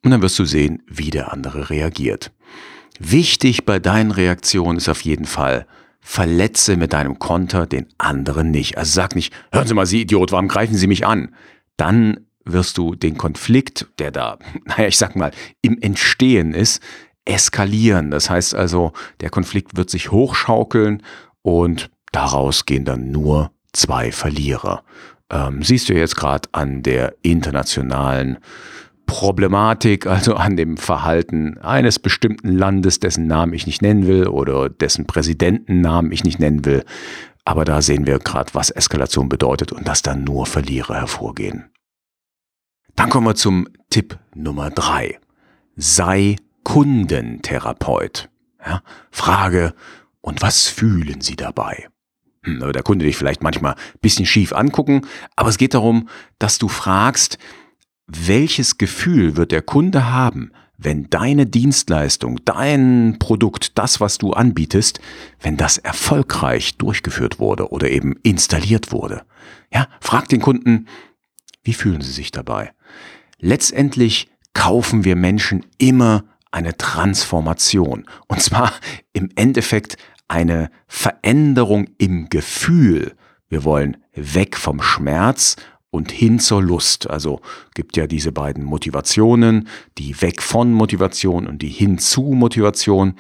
Und 0.04 0.10
dann 0.10 0.22
wirst 0.22 0.38
du 0.38 0.44
sehen, 0.44 0.82
wie 0.86 1.10
der 1.10 1.32
andere 1.32 1.70
reagiert. 1.70 2.32
Wichtig 2.98 3.64
bei 3.64 3.78
deinen 3.78 4.10
Reaktionen 4.10 4.78
ist 4.78 4.88
auf 4.88 5.02
jeden 5.02 5.26
Fall, 5.26 5.66
verletze 6.00 6.76
mit 6.76 6.92
deinem 6.92 7.18
Konter 7.18 7.66
den 7.66 7.86
anderen 7.98 8.50
nicht. 8.50 8.78
Also 8.78 8.92
sag 8.92 9.14
nicht, 9.14 9.32
hören 9.52 9.66
Sie 9.66 9.74
mal, 9.74 9.86
Sie 9.86 10.02
Idiot, 10.02 10.32
warum 10.32 10.48
greifen 10.48 10.74
Sie 10.74 10.86
mich 10.86 11.06
an? 11.06 11.34
Dann 11.76 12.20
wirst 12.44 12.78
du 12.78 12.94
den 12.94 13.18
Konflikt, 13.18 13.86
der 13.98 14.10
da, 14.10 14.38
naja, 14.64 14.88
ich 14.88 14.98
sag 14.98 15.16
mal, 15.16 15.32
im 15.62 15.78
Entstehen 15.80 16.54
ist, 16.54 16.82
eskalieren. 17.24 18.10
Das 18.10 18.30
heißt 18.30 18.54
also, 18.54 18.92
der 19.20 19.30
Konflikt 19.30 19.76
wird 19.76 19.90
sich 19.90 20.10
hochschaukeln 20.10 21.02
und 21.42 21.90
daraus 22.12 22.64
gehen 22.64 22.84
dann 22.84 23.10
nur 23.10 23.50
zwei 23.72 24.12
Verlierer. 24.12 24.82
Ähm, 25.30 25.62
siehst 25.62 25.88
du 25.88 25.94
jetzt 25.94 26.16
gerade 26.16 26.48
an 26.52 26.82
der 26.82 27.14
internationalen 27.22 28.38
Problematik, 29.08 30.06
also 30.06 30.34
an 30.34 30.56
dem 30.56 30.76
Verhalten 30.76 31.58
eines 31.58 31.98
bestimmten 31.98 32.56
Landes, 32.56 33.00
dessen 33.00 33.26
Namen 33.26 33.54
ich 33.54 33.66
nicht 33.66 33.82
nennen 33.82 34.06
will 34.06 34.28
oder 34.28 34.68
dessen 34.68 35.06
Präsidentennamen 35.06 36.12
ich 36.12 36.22
nicht 36.22 36.38
nennen 36.38 36.64
will. 36.64 36.84
Aber 37.44 37.64
da 37.64 37.80
sehen 37.82 38.06
wir 38.06 38.18
gerade, 38.18 38.54
was 38.54 38.70
Eskalation 38.70 39.30
bedeutet 39.30 39.72
und 39.72 39.88
dass 39.88 40.02
da 40.02 40.14
nur 40.14 40.46
Verlierer 40.46 40.94
hervorgehen. 40.94 41.70
Dann 42.94 43.08
kommen 43.08 43.26
wir 43.26 43.34
zum 43.34 43.66
Tipp 43.88 44.18
Nummer 44.34 44.70
drei: 44.70 45.18
Sei 45.74 46.36
Kundentherapeut. 46.62 48.28
Ja, 48.64 48.82
Frage, 49.10 49.72
und 50.20 50.42
was 50.42 50.68
fühlen 50.68 51.22
Sie 51.22 51.36
dabei? 51.36 51.88
Hm, 52.42 52.72
der 52.72 52.82
Kunde 52.82 53.06
dich 53.06 53.16
vielleicht 53.16 53.42
manchmal 53.42 53.72
ein 53.72 54.00
bisschen 54.02 54.26
schief 54.26 54.52
angucken, 54.52 55.06
aber 55.34 55.48
es 55.48 55.56
geht 55.56 55.72
darum, 55.72 56.08
dass 56.38 56.58
du 56.58 56.68
fragst, 56.68 57.38
welches 58.08 58.78
Gefühl 58.78 59.36
wird 59.36 59.52
der 59.52 59.62
Kunde 59.62 60.10
haben, 60.10 60.50
wenn 60.78 61.10
deine 61.10 61.44
Dienstleistung, 61.46 62.40
dein 62.44 63.16
Produkt, 63.18 63.76
das, 63.78 64.00
was 64.00 64.16
du 64.18 64.32
anbietest, 64.32 65.00
wenn 65.40 65.56
das 65.56 65.76
erfolgreich 65.76 66.78
durchgeführt 66.78 67.38
wurde 67.38 67.70
oder 67.70 67.90
eben 67.90 68.14
installiert 68.22 68.92
wurde? 68.92 69.22
Ja, 69.72 69.88
frag 70.00 70.28
den 70.28 70.40
Kunden, 70.40 70.86
wie 71.64 71.74
fühlen 71.74 72.00
sie 72.00 72.12
sich 72.12 72.30
dabei? 72.30 72.72
Letztendlich 73.38 74.30
kaufen 74.54 75.04
wir 75.04 75.16
Menschen 75.16 75.66
immer 75.78 76.24
eine 76.50 76.76
Transformation. 76.76 78.06
Und 78.26 78.40
zwar 78.40 78.72
im 79.12 79.28
Endeffekt 79.34 79.96
eine 80.28 80.70
Veränderung 80.86 81.88
im 81.98 82.28
Gefühl. 82.28 83.14
Wir 83.48 83.64
wollen 83.64 83.96
weg 84.14 84.56
vom 84.56 84.80
Schmerz 84.80 85.56
und 85.90 86.12
hin 86.12 86.38
zur 86.38 86.62
Lust. 86.62 87.08
Also 87.08 87.40
gibt 87.74 87.96
ja 87.96 88.06
diese 88.06 88.32
beiden 88.32 88.64
Motivationen, 88.64 89.68
die 89.96 90.20
weg 90.20 90.42
von 90.42 90.72
Motivation 90.72 91.46
und 91.46 91.62
die 91.62 91.68
hin 91.68 91.98
zu 91.98 92.22
Motivation. 92.22 93.14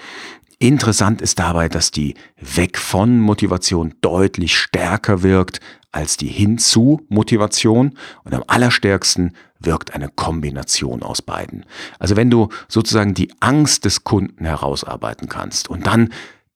Interessant 0.58 1.22
ist 1.22 1.38
dabei, 1.38 1.68
dass 1.68 1.90
die 1.90 2.14
weg 2.40 2.78
von 2.78 3.20
Motivation 3.20 3.94
deutlich 4.00 4.56
stärker 4.56 5.22
wirkt 5.22 5.60
als 5.92 6.16
die 6.16 6.28
hin 6.28 6.58
zu 6.58 7.00
Motivation 7.08 7.96
und 8.24 8.34
am 8.34 8.44
allerstärksten 8.46 9.32
wirkt 9.58 9.94
eine 9.94 10.08
Kombination 10.08 11.02
aus 11.02 11.22
beiden. 11.22 11.64
Also 11.98 12.16
wenn 12.16 12.30
du 12.30 12.48
sozusagen 12.68 13.14
die 13.14 13.32
Angst 13.40 13.84
des 13.84 14.04
Kunden 14.04 14.44
herausarbeiten 14.44 15.28
kannst 15.28 15.68
und 15.68 15.86
dann 15.86 16.10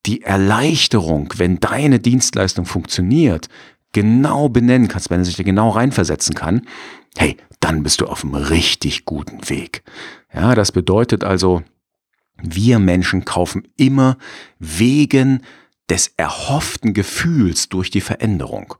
die 0.05 0.21
Erleichterung, 0.21 1.33
wenn 1.37 1.59
deine 1.59 1.99
Dienstleistung 1.99 2.65
funktioniert, 2.65 3.47
genau 3.93 4.49
benennen 4.49 4.87
kannst, 4.87 5.09
wenn 5.09 5.21
er 5.21 5.25
sich 5.25 5.37
da 5.37 5.43
genau 5.43 5.69
reinversetzen 5.69 6.35
kann, 6.35 6.67
hey, 7.15 7.37
dann 7.59 7.83
bist 7.83 8.01
du 8.01 8.07
auf 8.07 8.23
einem 8.23 8.35
richtig 8.35 9.05
guten 9.05 9.49
Weg. 9.49 9.83
Ja, 10.33 10.55
das 10.55 10.71
bedeutet 10.71 11.23
also, 11.23 11.63
wir 12.41 12.79
Menschen 12.79 13.23
kaufen 13.23 13.67
immer 13.77 14.17
wegen 14.59 15.43
des 15.89 16.13
erhofften 16.17 16.93
Gefühls 16.93 17.69
durch 17.69 17.89
die 17.89 18.01
Veränderung. 18.01 18.75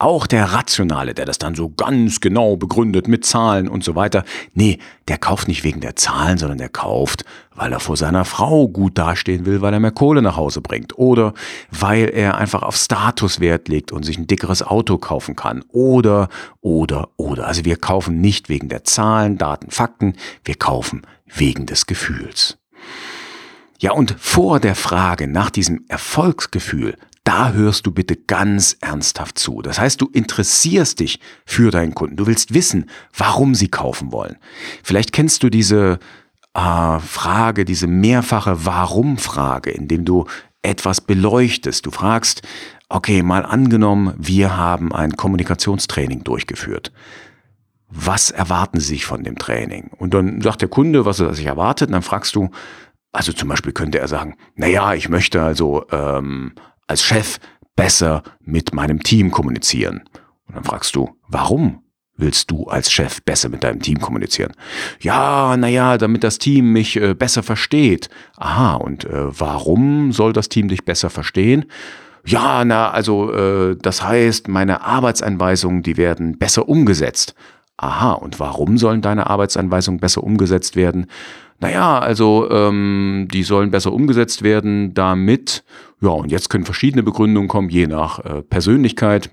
Auch 0.00 0.26
der 0.26 0.54
Rationale, 0.54 1.12
der 1.12 1.26
das 1.26 1.36
dann 1.36 1.54
so 1.54 1.68
ganz 1.68 2.22
genau 2.22 2.56
begründet 2.56 3.06
mit 3.06 3.26
Zahlen 3.26 3.68
und 3.68 3.84
so 3.84 3.94
weiter. 3.96 4.24
Nee, 4.54 4.78
der 5.08 5.18
kauft 5.18 5.46
nicht 5.46 5.62
wegen 5.62 5.82
der 5.82 5.94
Zahlen, 5.94 6.38
sondern 6.38 6.56
der 6.56 6.70
kauft, 6.70 7.26
weil 7.54 7.70
er 7.70 7.80
vor 7.80 7.98
seiner 7.98 8.24
Frau 8.24 8.66
gut 8.66 8.96
dastehen 8.96 9.44
will, 9.44 9.60
weil 9.60 9.74
er 9.74 9.80
mehr 9.80 9.90
Kohle 9.90 10.22
nach 10.22 10.38
Hause 10.38 10.62
bringt. 10.62 10.96
Oder 10.96 11.34
weil 11.70 12.08
er 12.08 12.38
einfach 12.38 12.62
auf 12.62 12.76
Status 12.76 13.40
Wert 13.40 13.68
legt 13.68 13.92
und 13.92 14.04
sich 14.04 14.16
ein 14.16 14.26
dickeres 14.26 14.62
Auto 14.62 14.96
kaufen 14.96 15.36
kann. 15.36 15.62
Oder, 15.68 16.30
oder, 16.62 17.10
oder. 17.18 17.46
Also 17.46 17.66
wir 17.66 17.76
kaufen 17.76 18.22
nicht 18.22 18.48
wegen 18.48 18.70
der 18.70 18.84
Zahlen, 18.84 19.36
Daten, 19.36 19.70
Fakten. 19.70 20.14
Wir 20.46 20.54
kaufen 20.54 21.02
wegen 21.26 21.66
des 21.66 21.84
Gefühls. 21.84 22.56
Ja, 23.80 23.92
und 23.92 24.14
vor 24.18 24.60
der 24.60 24.76
Frage 24.76 25.28
nach 25.28 25.50
diesem 25.50 25.84
Erfolgsgefühl 25.88 26.96
da 27.30 27.52
hörst 27.52 27.86
du 27.86 27.92
bitte 27.92 28.16
ganz 28.16 28.76
ernsthaft 28.80 29.38
zu. 29.38 29.62
Das 29.62 29.78
heißt, 29.78 30.00
du 30.00 30.08
interessierst 30.12 30.98
dich 30.98 31.20
für 31.46 31.70
deinen 31.70 31.94
Kunden. 31.94 32.16
Du 32.16 32.26
willst 32.26 32.54
wissen, 32.54 32.90
warum 33.16 33.54
sie 33.54 33.68
kaufen 33.68 34.10
wollen. 34.10 34.36
Vielleicht 34.82 35.12
kennst 35.12 35.44
du 35.44 35.48
diese 35.48 36.00
äh, 36.54 36.98
Frage, 36.98 37.64
diese 37.64 37.86
mehrfache 37.86 38.66
Warum-Frage, 38.66 39.70
indem 39.70 40.04
du 40.04 40.26
etwas 40.62 41.00
beleuchtest. 41.00 41.86
Du 41.86 41.92
fragst, 41.92 42.42
okay, 42.88 43.22
mal 43.22 43.46
angenommen, 43.46 44.12
wir 44.18 44.56
haben 44.56 44.92
ein 44.92 45.12
Kommunikationstraining 45.16 46.24
durchgeführt. 46.24 46.90
Was 47.90 48.32
erwarten 48.32 48.80
Sie 48.80 48.88
sich 48.88 49.06
von 49.06 49.22
dem 49.22 49.38
Training? 49.38 49.92
Und 49.98 50.14
dann 50.14 50.40
sagt 50.40 50.62
der 50.62 50.68
Kunde, 50.68 51.04
was 51.04 51.20
er 51.20 51.32
sich 51.34 51.46
erwartet, 51.46 51.90
und 51.90 51.92
dann 51.92 52.02
fragst 52.02 52.34
du, 52.34 52.50
Also 53.12 53.32
zum 53.32 53.48
Beispiel 53.48 53.72
könnte 53.72 54.00
er 54.00 54.08
sagen, 54.08 54.34
naja, 54.56 54.94
ich 54.94 55.08
möchte 55.08 55.40
also 55.40 55.84
ähm, 55.92 56.54
als 56.90 57.04
Chef 57.04 57.38
besser 57.76 58.22
mit 58.44 58.74
meinem 58.74 59.02
Team 59.02 59.30
kommunizieren. 59.30 60.02
Und 60.46 60.56
dann 60.56 60.64
fragst 60.64 60.96
du, 60.96 61.10
warum 61.28 61.84
willst 62.16 62.50
du 62.50 62.64
als 62.64 62.90
Chef 62.90 63.22
besser 63.22 63.48
mit 63.48 63.62
deinem 63.62 63.80
Team 63.80 64.00
kommunizieren? 64.00 64.52
Ja, 65.00 65.56
naja, 65.56 65.96
damit 65.96 66.24
das 66.24 66.38
Team 66.38 66.72
mich 66.72 66.96
äh, 66.96 67.14
besser 67.14 67.44
versteht. 67.44 68.10
Aha, 68.36 68.74
und 68.74 69.04
äh, 69.04 69.40
warum 69.40 70.12
soll 70.12 70.32
das 70.32 70.48
Team 70.48 70.66
dich 70.68 70.84
besser 70.84 71.10
verstehen? 71.10 71.66
Ja, 72.26 72.64
na, 72.64 72.90
also 72.90 73.32
äh, 73.32 73.76
das 73.80 74.02
heißt, 74.02 74.48
meine 74.48 74.82
Arbeitsanweisungen, 74.82 75.82
die 75.82 75.96
werden 75.96 76.38
besser 76.38 76.68
umgesetzt. 76.68 77.34
Aha, 77.76 78.12
und 78.12 78.40
warum 78.40 78.76
sollen 78.76 79.00
deine 79.00 79.30
Arbeitsanweisungen 79.30 80.00
besser 80.00 80.24
umgesetzt 80.24 80.74
werden? 80.76 81.06
Naja, 81.60 81.98
also 81.98 82.50
ähm, 82.50 83.28
die 83.30 83.42
sollen 83.42 83.70
besser 83.70 83.92
umgesetzt 83.92 84.42
werden, 84.42 84.94
damit, 84.94 85.62
ja, 86.00 86.08
und 86.08 86.32
jetzt 86.32 86.48
können 86.48 86.64
verschiedene 86.64 87.02
Begründungen 87.02 87.48
kommen, 87.48 87.68
je 87.68 87.86
nach 87.86 88.18
äh, 88.20 88.42
Persönlichkeit. 88.42 89.30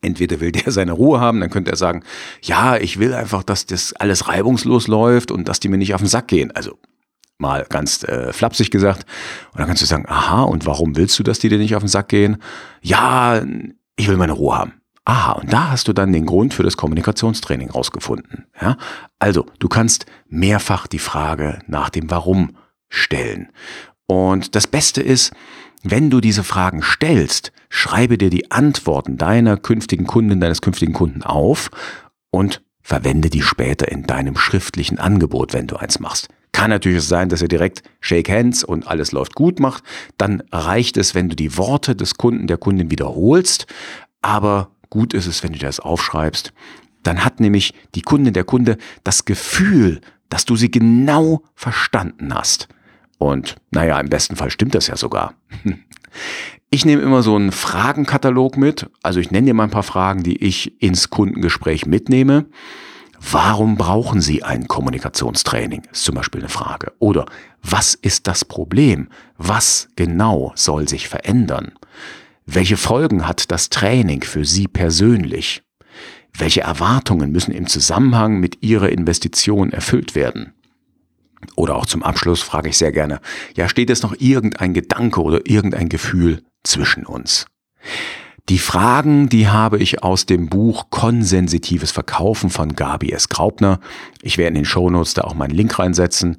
Entweder 0.00 0.40
will 0.40 0.52
der 0.52 0.70
seine 0.72 0.92
Ruhe 0.92 1.20
haben, 1.20 1.40
dann 1.40 1.50
könnte 1.50 1.72
er 1.72 1.76
sagen, 1.76 2.04
ja, 2.42 2.76
ich 2.76 3.00
will 3.00 3.12
einfach, 3.12 3.42
dass 3.42 3.66
das 3.66 3.92
alles 3.92 4.28
reibungslos 4.28 4.86
läuft 4.86 5.32
und 5.32 5.48
dass 5.48 5.58
die 5.58 5.68
mir 5.68 5.78
nicht 5.78 5.94
auf 5.94 6.00
den 6.00 6.08
Sack 6.08 6.28
gehen. 6.28 6.52
Also 6.52 6.78
mal 7.38 7.66
ganz 7.68 8.04
äh, 8.04 8.32
flapsig 8.32 8.70
gesagt. 8.70 9.04
Und 9.52 9.58
dann 9.58 9.66
kannst 9.66 9.82
du 9.82 9.86
sagen, 9.86 10.06
aha, 10.08 10.44
und 10.44 10.64
warum 10.64 10.96
willst 10.96 11.18
du, 11.18 11.24
dass 11.24 11.40
die 11.40 11.48
dir 11.48 11.58
nicht 11.58 11.74
auf 11.74 11.82
den 11.82 11.88
Sack 11.88 12.08
gehen? 12.08 12.38
Ja, 12.82 13.42
ich 13.96 14.08
will 14.08 14.16
meine 14.16 14.32
Ruhe 14.32 14.56
haben. 14.56 14.81
Aha, 15.04 15.32
und 15.32 15.52
da 15.52 15.70
hast 15.70 15.88
du 15.88 15.92
dann 15.92 16.12
den 16.12 16.26
Grund 16.26 16.54
für 16.54 16.62
das 16.62 16.76
Kommunikationstraining 16.76 17.70
rausgefunden. 17.70 18.46
Ja? 18.60 18.76
Also, 19.18 19.46
du 19.58 19.68
kannst 19.68 20.06
mehrfach 20.28 20.86
die 20.86 21.00
Frage 21.00 21.58
nach 21.66 21.90
dem 21.90 22.10
Warum 22.10 22.56
stellen. 22.88 23.48
Und 24.06 24.54
das 24.54 24.66
Beste 24.66 25.02
ist, 25.02 25.32
wenn 25.82 26.10
du 26.10 26.20
diese 26.20 26.44
Fragen 26.44 26.82
stellst, 26.82 27.52
schreibe 27.68 28.16
dir 28.16 28.30
die 28.30 28.52
Antworten 28.52 29.16
deiner 29.16 29.56
künftigen 29.56 30.06
Kunden, 30.06 30.38
deines 30.38 30.60
künftigen 30.60 30.92
Kunden 30.92 31.22
auf 31.22 31.70
und 32.30 32.62
verwende 32.82 33.30
die 33.30 33.42
später 33.42 33.90
in 33.90 34.04
deinem 34.04 34.36
schriftlichen 34.36 34.98
Angebot, 34.98 35.52
wenn 35.52 35.66
du 35.66 35.76
eins 35.76 35.98
machst. 35.98 36.28
Kann 36.52 36.70
natürlich 36.70 37.02
sein, 37.02 37.28
dass 37.28 37.42
er 37.42 37.48
direkt 37.48 37.82
Shake 38.00 38.28
Hands 38.28 38.62
und 38.62 38.86
alles 38.86 39.10
läuft 39.10 39.34
gut 39.34 39.58
macht. 39.58 39.82
Dann 40.18 40.42
reicht 40.52 40.96
es, 40.98 41.14
wenn 41.14 41.28
du 41.28 41.34
die 41.34 41.56
Worte 41.56 41.96
des 41.96 42.16
Kunden, 42.16 42.46
der 42.46 42.58
Kundin 42.58 42.90
wiederholst. 42.90 43.66
Aber 44.20 44.70
gut 44.92 45.14
ist 45.14 45.26
es, 45.26 45.42
wenn 45.42 45.54
du 45.54 45.58
das 45.58 45.80
aufschreibst. 45.80 46.52
Dann 47.02 47.24
hat 47.24 47.40
nämlich 47.40 47.72
die 47.94 48.02
Kundin, 48.02 48.34
der 48.34 48.44
Kunde 48.44 48.76
das 49.04 49.24
Gefühl, 49.24 50.02
dass 50.28 50.44
du 50.44 50.54
sie 50.54 50.70
genau 50.70 51.42
verstanden 51.54 52.34
hast. 52.34 52.68
Und 53.16 53.56
naja, 53.70 53.98
im 53.98 54.10
besten 54.10 54.36
Fall 54.36 54.50
stimmt 54.50 54.74
das 54.74 54.86
ja 54.88 54.96
sogar. 54.96 55.34
Ich 56.74 56.86
nehme 56.86 57.02
immer 57.02 57.22
so 57.22 57.36
einen 57.36 57.52
Fragenkatalog 57.52 58.56
mit. 58.56 58.88
Also 59.02 59.20
ich 59.20 59.30
nenne 59.30 59.48
dir 59.48 59.52
mal 59.52 59.64
ein 59.64 59.70
paar 59.70 59.82
Fragen, 59.82 60.22
die 60.22 60.42
ich 60.42 60.80
ins 60.80 61.10
Kundengespräch 61.10 61.84
mitnehme. 61.84 62.46
Warum 63.30 63.76
brauchen 63.76 64.22
Sie 64.22 64.42
ein 64.42 64.68
Kommunikationstraining? 64.68 65.82
Ist 65.92 66.04
zum 66.04 66.14
Beispiel 66.14 66.40
eine 66.40 66.48
Frage. 66.48 66.92
Oder 66.98 67.26
was 67.62 67.92
ist 67.92 68.26
das 68.26 68.46
Problem? 68.46 69.08
Was 69.36 69.88
genau 69.96 70.52
soll 70.54 70.88
sich 70.88 71.08
verändern? 71.08 71.72
Welche 72.46 72.76
Folgen 72.76 73.26
hat 73.26 73.50
das 73.50 73.68
Training 73.70 74.22
für 74.22 74.44
Sie 74.44 74.66
persönlich? 74.66 75.62
Welche 76.36 76.62
Erwartungen 76.62 77.30
müssen 77.30 77.52
im 77.52 77.66
Zusammenhang 77.66 78.40
mit 78.40 78.62
Ihrer 78.62 78.88
Investition 78.88 79.72
erfüllt 79.72 80.14
werden? 80.14 80.52
Oder 81.56 81.76
auch 81.76 81.86
zum 81.86 82.02
Abschluss 82.02 82.42
frage 82.42 82.68
ich 82.70 82.78
sehr 82.78 82.92
gerne, 82.92 83.20
ja, 83.56 83.68
steht 83.68 83.90
es 83.90 84.02
noch 84.02 84.14
irgendein 84.18 84.74
Gedanke 84.74 85.22
oder 85.22 85.40
irgendein 85.44 85.88
Gefühl 85.88 86.42
zwischen 86.64 87.04
uns? 87.04 87.46
Die 88.48 88.58
Fragen, 88.58 89.28
die 89.28 89.48
habe 89.48 89.78
ich 89.78 90.02
aus 90.02 90.26
dem 90.26 90.48
Buch 90.48 90.90
Konsensitives 90.90 91.92
Verkaufen 91.92 92.50
von 92.50 92.74
Gabi 92.74 93.12
S. 93.12 93.28
Graubner. 93.28 93.78
Ich 94.20 94.36
werde 94.36 94.48
in 94.48 94.54
den 94.54 94.64
Shownotes 94.64 95.14
da 95.14 95.22
auch 95.22 95.34
meinen 95.34 95.54
Link 95.54 95.78
reinsetzen. 95.78 96.38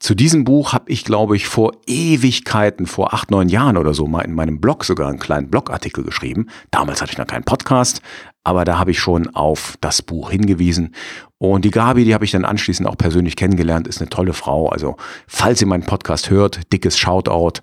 Zu 0.00 0.14
diesem 0.14 0.44
Buch 0.44 0.72
habe 0.72 0.90
ich, 0.90 1.04
glaube 1.04 1.36
ich, 1.36 1.46
vor 1.46 1.72
Ewigkeiten, 1.86 2.86
vor 2.86 3.12
acht, 3.12 3.30
neun 3.30 3.50
Jahren 3.50 3.76
oder 3.76 3.92
so, 3.92 4.06
mal 4.06 4.22
in 4.22 4.32
meinem 4.32 4.58
Blog 4.58 4.86
sogar 4.86 5.10
einen 5.10 5.18
kleinen 5.18 5.50
Blogartikel 5.50 6.02
geschrieben. 6.02 6.46
Damals 6.70 7.02
hatte 7.02 7.12
ich 7.12 7.18
noch 7.18 7.26
keinen 7.26 7.44
Podcast, 7.44 8.00
aber 8.42 8.64
da 8.64 8.78
habe 8.78 8.92
ich 8.92 8.98
schon 8.98 9.28
auf 9.34 9.76
das 9.82 10.00
Buch 10.00 10.30
hingewiesen. 10.30 10.94
Und 11.36 11.66
die 11.66 11.70
Gabi, 11.70 12.06
die 12.06 12.14
habe 12.14 12.24
ich 12.24 12.30
dann 12.30 12.46
anschließend 12.46 12.88
auch 12.88 12.96
persönlich 12.96 13.36
kennengelernt, 13.36 13.86
ist 13.86 14.00
eine 14.00 14.08
tolle 14.08 14.32
Frau. 14.32 14.70
Also, 14.70 14.96
falls 15.26 15.60
ihr 15.60 15.66
meinen 15.66 15.84
Podcast 15.84 16.30
hört, 16.30 16.72
dickes 16.72 16.98
Shoutout. 16.98 17.60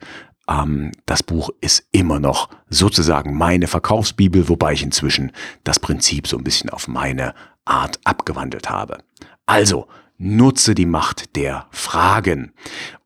Ähm, 0.47 0.91
das 1.07 1.23
Buch 1.23 1.49
ist 1.59 1.87
immer 1.91 2.19
noch 2.19 2.49
sozusagen 2.69 3.35
meine 3.35 3.65
Verkaufsbibel, 3.65 4.47
wobei 4.47 4.73
ich 4.73 4.83
inzwischen 4.83 5.31
das 5.63 5.79
Prinzip 5.79 6.27
so 6.27 6.37
ein 6.37 6.43
bisschen 6.43 6.69
auf 6.69 6.87
meine 6.87 7.33
Art 7.65 7.99
abgewandelt 8.03 8.69
habe. 8.69 8.99
Also, 9.47 9.87
nutze 10.17 10.75
die 10.75 10.85
Macht 10.85 11.35
der 11.35 11.67
Fragen. 11.71 12.53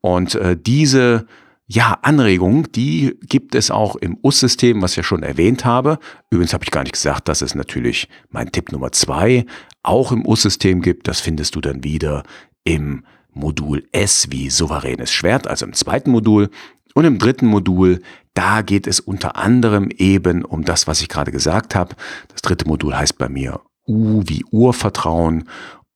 Und 0.00 0.34
äh, 0.34 0.56
diese 0.56 1.26
ja, 1.66 1.98
Anregung, 2.02 2.70
die 2.72 3.18
gibt 3.22 3.54
es 3.54 3.70
auch 3.70 3.96
im 3.96 4.18
US-System, 4.22 4.82
was 4.82 4.92
ich 4.92 4.98
ja 4.98 5.02
schon 5.02 5.22
erwähnt 5.22 5.64
habe. 5.64 5.98
Übrigens 6.30 6.52
habe 6.52 6.64
ich 6.64 6.70
gar 6.70 6.82
nicht 6.82 6.92
gesagt, 6.92 7.28
dass 7.28 7.40
es 7.40 7.54
natürlich 7.54 8.08
mein 8.30 8.52
Tipp 8.52 8.72
Nummer 8.72 8.92
zwei 8.92 9.46
auch 9.82 10.12
im 10.12 10.26
US-System 10.26 10.82
gibt. 10.82 11.08
Das 11.08 11.20
findest 11.20 11.54
du 11.54 11.60
dann 11.60 11.82
wieder 11.82 12.24
im 12.64 13.04
Modul 13.32 13.86
S 13.92 14.30
wie 14.30 14.50
souveränes 14.50 15.10
Schwert, 15.12 15.46
also 15.46 15.64
im 15.64 15.72
zweiten 15.72 16.10
Modul. 16.10 16.50
Und 16.94 17.06
im 17.06 17.18
dritten 17.18 17.46
Modul, 17.46 18.02
da 18.34 18.60
geht 18.60 18.86
es 18.86 19.00
unter 19.00 19.36
anderem 19.36 19.88
eben 19.96 20.44
um 20.44 20.64
das, 20.64 20.86
was 20.86 21.00
ich 21.00 21.08
gerade 21.08 21.32
gesagt 21.32 21.74
habe. 21.74 21.96
Das 22.28 22.42
dritte 22.42 22.66
Modul 22.68 22.94
heißt 22.94 23.16
bei 23.16 23.30
mir 23.30 23.60
U 23.86 24.22
wie 24.26 24.44
Urvertrauen. 24.50 25.48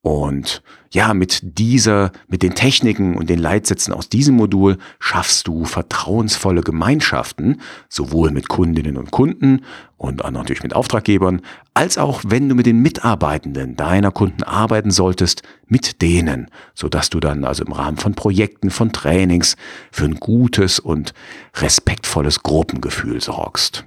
Und 0.07 0.63
ja, 0.89 1.13
mit 1.13 1.41
dieser, 1.59 2.13
mit 2.29 2.41
den 2.41 2.55
Techniken 2.55 3.17
und 3.17 3.29
den 3.29 3.39
Leitsätzen 3.39 3.93
aus 3.93 4.07
diesem 4.07 4.35
Modul 4.37 4.77
schaffst 4.99 5.49
du 5.49 5.65
vertrauensvolle 5.65 6.61
Gemeinschaften, 6.61 7.59
sowohl 7.89 8.31
mit 8.31 8.47
Kundinnen 8.47 8.95
und 8.95 9.11
Kunden 9.11 9.65
und 9.97 10.23
auch 10.23 10.31
natürlich 10.31 10.63
mit 10.63 10.73
Auftraggebern, 10.73 11.41
als 11.73 11.97
auch 11.97 12.21
wenn 12.25 12.47
du 12.47 12.55
mit 12.55 12.67
den 12.67 12.79
Mitarbeitenden 12.79 13.75
deiner 13.75 14.11
Kunden 14.11 14.43
arbeiten 14.43 14.91
solltest, 14.91 15.43
mit 15.65 16.01
denen, 16.01 16.49
sodass 16.73 17.09
du 17.09 17.19
dann 17.19 17.43
also 17.43 17.65
im 17.65 17.73
Rahmen 17.73 17.97
von 17.97 18.15
Projekten, 18.15 18.69
von 18.69 18.93
Trainings 18.93 19.57
für 19.91 20.05
ein 20.05 20.21
gutes 20.21 20.79
und 20.79 21.13
respektvolles 21.53 22.43
Gruppengefühl 22.43 23.19
sorgst. 23.19 23.85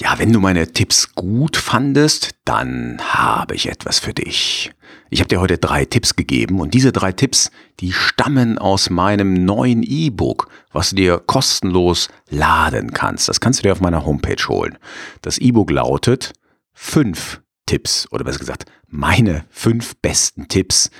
Ja, 0.00 0.16
wenn 0.18 0.32
du 0.32 0.38
meine 0.38 0.72
Tipps 0.72 1.16
gut 1.16 1.56
fandest, 1.56 2.30
dann 2.44 2.98
habe 3.00 3.56
ich 3.56 3.68
etwas 3.68 3.98
für 3.98 4.14
dich. 4.14 4.70
Ich 5.10 5.18
habe 5.18 5.28
dir 5.28 5.40
heute 5.40 5.58
drei 5.58 5.86
Tipps 5.86 6.14
gegeben 6.14 6.60
und 6.60 6.72
diese 6.72 6.92
drei 6.92 7.10
Tipps, 7.10 7.50
die 7.80 7.92
stammen 7.92 8.58
aus 8.58 8.90
meinem 8.90 9.44
neuen 9.44 9.82
E-Book, 9.82 10.50
was 10.72 10.90
du 10.90 10.96
dir 10.96 11.18
kostenlos 11.18 12.08
laden 12.30 12.92
kannst. 12.92 13.28
Das 13.28 13.40
kannst 13.40 13.58
du 13.58 13.62
dir 13.64 13.72
auf 13.72 13.80
meiner 13.80 14.06
Homepage 14.06 14.46
holen. 14.46 14.78
Das 15.22 15.38
E-Book 15.38 15.72
lautet 15.72 16.32
fünf 16.72 17.40
Tipps 17.66 18.06
oder 18.12 18.22
besser 18.22 18.38
gesagt 18.38 18.66
meine 18.88 19.44
fünf 19.50 19.96
besten 19.96 20.48
Tipps, 20.48 20.90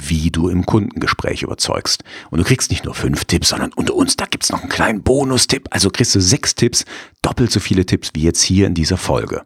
wie 0.00 0.30
du 0.30 0.48
im 0.48 0.66
Kundengespräch 0.66 1.42
überzeugst. 1.42 2.04
Und 2.30 2.38
du 2.38 2.44
kriegst 2.44 2.70
nicht 2.70 2.84
nur 2.84 2.94
fünf 2.94 3.24
Tipps, 3.24 3.50
sondern 3.50 3.72
unter 3.74 3.94
uns, 3.94 4.16
da 4.16 4.26
gibt's 4.26 4.50
noch 4.50 4.60
einen 4.60 4.68
kleinen 4.68 5.02
Bonustipp. 5.02 5.68
Also 5.70 5.90
kriegst 5.90 6.14
du 6.14 6.20
sechs 6.20 6.54
Tipps, 6.54 6.84
doppelt 7.22 7.50
so 7.50 7.60
viele 7.60 7.86
Tipps 7.86 8.10
wie 8.14 8.22
jetzt 8.22 8.42
hier 8.42 8.66
in 8.66 8.74
dieser 8.74 8.96
Folge. 8.96 9.42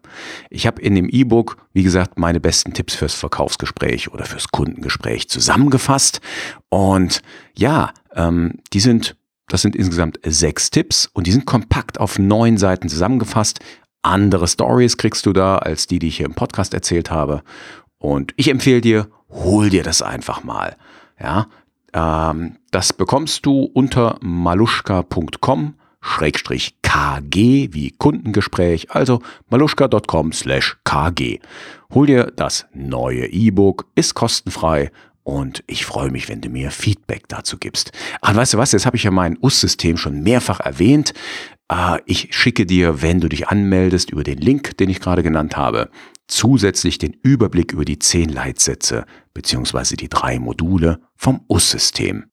Ich 0.51 0.67
habe 0.67 0.81
in 0.83 0.95
dem 0.95 1.09
E-Book, 1.09 1.57
wie 1.73 1.83
gesagt, 1.83 2.19
meine 2.19 2.41
besten 2.41 2.75
Tipps 2.75 2.95
fürs 2.95 3.15
Verkaufsgespräch 3.15 4.13
oder 4.13 4.25
fürs 4.25 4.49
Kundengespräch 4.49 5.29
zusammengefasst. 5.29 6.21
Und 6.69 7.23
ja, 7.55 7.93
ähm, 8.15 8.61
die 8.73 8.81
sind, 8.81 9.17
das 9.49 9.63
sind 9.63 9.77
insgesamt 9.77 10.21
sechs 10.25 10.71
Tipps 10.71 11.09
und 11.13 11.27
die 11.27 11.33
sind 11.33 11.47
kompakt 11.47 12.01
auf 12.01 12.19
neun 12.19 12.59
Seiten 12.59 12.89
zusammengefasst. 12.89 13.61
Andere 14.03 14.49
Stories 14.49 14.97
kriegst 14.97 15.27
du 15.27 15.33
da 15.33 15.59
als 15.59 15.87
die, 15.87 15.99
die 15.99 16.09
ich 16.09 16.17
hier 16.17 16.27
im 16.27 16.35
Podcast 16.35 16.75
erzählt 16.75 17.11
habe. 17.11 17.43
Und 17.99 18.35
ich 18.37 18.49
empfehle 18.49 18.81
dir, 18.81 19.09
hol 19.33 19.71
dir 19.71 19.83
das 19.83 20.03
einfach 20.03 20.45
mal. 20.45 20.77
Ja, 21.21 21.47
ähm, 21.93 22.57
das 22.71 22.93
bekommst 22.93 23.47
du 23.47 23.71
unter 23.73 24.19
maluschka.com 24.21 25.75
Schrägstrich 26.05 26.75
KG 26.83 27.69
wie 27.73 27.93
Kundengespräch, 27.93 28.91
also 28.91 29.23
maluschka.com 29.51 30.33
slash 30.33 30.77
KG. 30.85 31.39
Hol 31.95 32.07
dir 32.07 32.33
das 32.35 32.67
neue 32.75 33.27
E-Book, 33.27 33.87
ist 33.95 34.15
kostenfrei 34.15 34.91
und 35.23 35.63
ich 35.69 35.87
freue 35.87 36.11
mich, 36.11 36.29
wenn 36.29 36.41
du 36.41 36.49
mir 36.49 36.73
Feedback 36.73 37.29
dazu 37.29 37.57
gibst. 37.57 37.93
Ach, 38.21 38.35
weißt 38.35 38.55
du 38.55 38.59
was, 38.59 38.73
jetzt 38.73 38.87
habe 38.87 38.97
ich 38.97 39.05
ja 39.05 39.13
mein 39.13 39.39
US-System 39.41 39.97
schon 39.97 40.23
mehrfach 40.23 40.59
erwähnt. 40.59 41.15
Äh, 41.73 42.01
ich 42.07 42.29
schicke 42.33 42.67
dir, 42.67 43.03
wenn 43.03 43.21
du 43.21 43.29
dich 43.29 43.49
anmeldest, 43.49 44.11
über 44.11 44.25
den 44.25 44.39
Link, 44.39 44.77
den 44.77 44.91
ich 44.91 45.01
gerade 45.01 45.23
genannt 45.23 45.57
habe, 45.57 45.91
zusätzlich 46.29 46.99
den 46.99 47.15
Überblick 47.23 47.73
über 47.73 47.85
die 47.85 47.99
zehn 47.99 48.29
Leitsätze 48.29 49.07
bzw. 49.35 49.97
die 49.97 50.09
drei 50.09 50.39
Module 50.39 51.01
vom 51.17 51.45
US-System. 51.49 52.27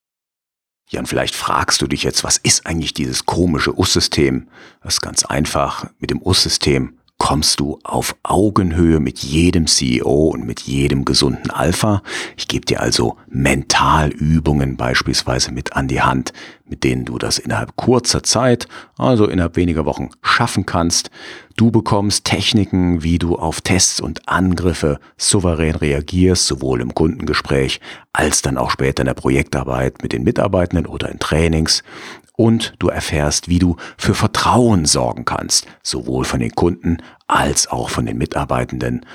Ja, 0.91 0.99
und 0.99 1.05
vielleicht 1.05 1.35
fragst 1.35 1.81
du 1.81 1.87
dich 1.87 2.03
jetzt, 2.03 2.23
was 2.23 2.37
ist 2.37 2.65
eigentlich 2.65 2.93
dieses 2.93 3.25
komische 3.25 3.77
US-System? 3.77 4.49
Das 4.81 4.95
ist 4.95 5.01
ganz 5.01 5.23
einfach. 5.23 5.89
Mit 5.99 6.09
dem 6.09 6.21
US-System 6.21 6.98
kommst 7.19 7.59
du 7.59 7.77
auf 7.83 8.15
Augenhöhe 8.23 8.99
mit 8.99 9.19
jedem 9.19 9.67
CEO 9.67 10.29
und 10.29 10.47
mit 10.47 10.61
jedem 10.61 11.05
gesunden 11.05 11.51
Alpha. 11.51 12.01
Ich 12.37 12.47
gebe 12.47 12.65
dir 12.65 12.79
also 12.81 13.17
Mentalübungen 13.27 14.77
beispielsweise 14.77 15.51
mit 15.51 15.73
an 15.73 15.87
die 15.87 16.01
Hand, 16.01 16.33
mit 16.65 16.83
denen 16.83 17.05
du 17.05 17.19
das 17.19 17.37
innerhalb 17.37 17.75
kurzer 17.75 18.23
Zeit, 18.23 18.67
also 18.97 19.27
innerhalb 19.27 19.57
weniger 19.57 19.85
Wochen 19.85 20.09
schaffen 20.23 20.65
kannst. 20.65 21.11
Du 21.55 21.71
bekommst 21.71 22.23
Techniken, 22.23 23.03
wie 23.03 23.19
du 23.19 23.35
auf 23.35 23.61
Tests 23.61 23.99
und 23.99 24.27
Angriffe 24.29 24.99
souverän 25.17 25.75
reagierst, 25.75 26.47
sowohl 26.47 26.79
im 26.79 26.95
Kundengespräch 26.95 27.81
als 28.13 28.41
dann 28.41 28.57
auch 28.57 28.71
später 28.71 29.01
in 29.01 29.07
der 29.07 29.13
Projektarbeit 29.13 30.01
mit 30.01 30.13
den 30.13 30.23
Mitarbeitenden 30.23 30.87
oder 30.87 31.09
in 31.09 31.19
Trainings 31.19 31.83
und 32.39 32.73
du 32.79 32.87
erfährst, 32.87 33.49
wie 33.49 33.59
du 33.59 33.75
für 33.97 34.15
Vertrauen 34.15 34.85
sorgen 34.85 35.25
kannst, 35.25 35.67
sowohl 35.83 36.23
von 36.23 36.39
den 36.39 36.51
Kunden 36.51 36.99
als 37.27 37.67
auch 37.67 37.89
von 37.89 38.05
den 38.05 38.17
Mitarbeitenden 38.17 39.05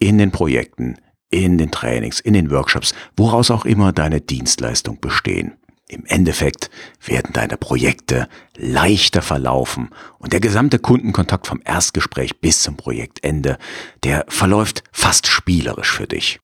in 0.00 0.18
den 0.18 0.32
Projekten, 0.32 0.96
in 1.30 1.58
den 1.58 1.70
Trainings, 1.70 2.18
in 2.18 2.34
den 2.34 2.50
Workshops, 2.50 2.92
woraus 3.16 3.52
auch 3.52 3.66
immer 3.66 3.92
deine 3.92 4.20
Dienstleistung 4.20 4.98
bestehen. 5.00 5.52
Im 5.86 6.04
Endeffekt 6.06 6.70
werden 7.06 7.32
deine 7.32 7.56
Projekte 7.56 8.26
leichter 8.56 9.22
verlaufen 9.22 9.90
und 10.18 10.32
der 10.32 10.40
gesamte 10.40 10.80
Kundenkontakt 10.80 11.46
vom 11.46 11.60
Erstgespräch 11.64 12.40
bis 12.40 12.64
zum 12.64 12.76
Projektende, 12.76 13.58
der 14.02 14.24
verläuft 14.26 14.82
fast 14.90 15.28
spielerisch 15.28 15.92
für 15.92 16.08
dich. 16.08 16.40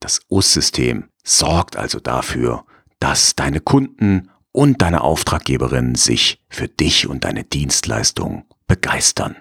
Das 0.00 0.22
US-System 0.30 1.10
sorgt 1.24 1.76
also 1.76 2.00
dafür, 2.00 2.64
dass 3.00 3.36
deine 3.36 3.60
Kunden 3.60 4.30
und 4.54 4.80
deine 4.82 5.02
Auftraggeberin 5.02 5.96
sich 5.96 6.40
für 6.48 6.68
dich 6.68 7.08
und 7.08 7.24
deine 7.24 7.42
Dienstleistung 7.42 8.44
begeistern. 8.68 9.34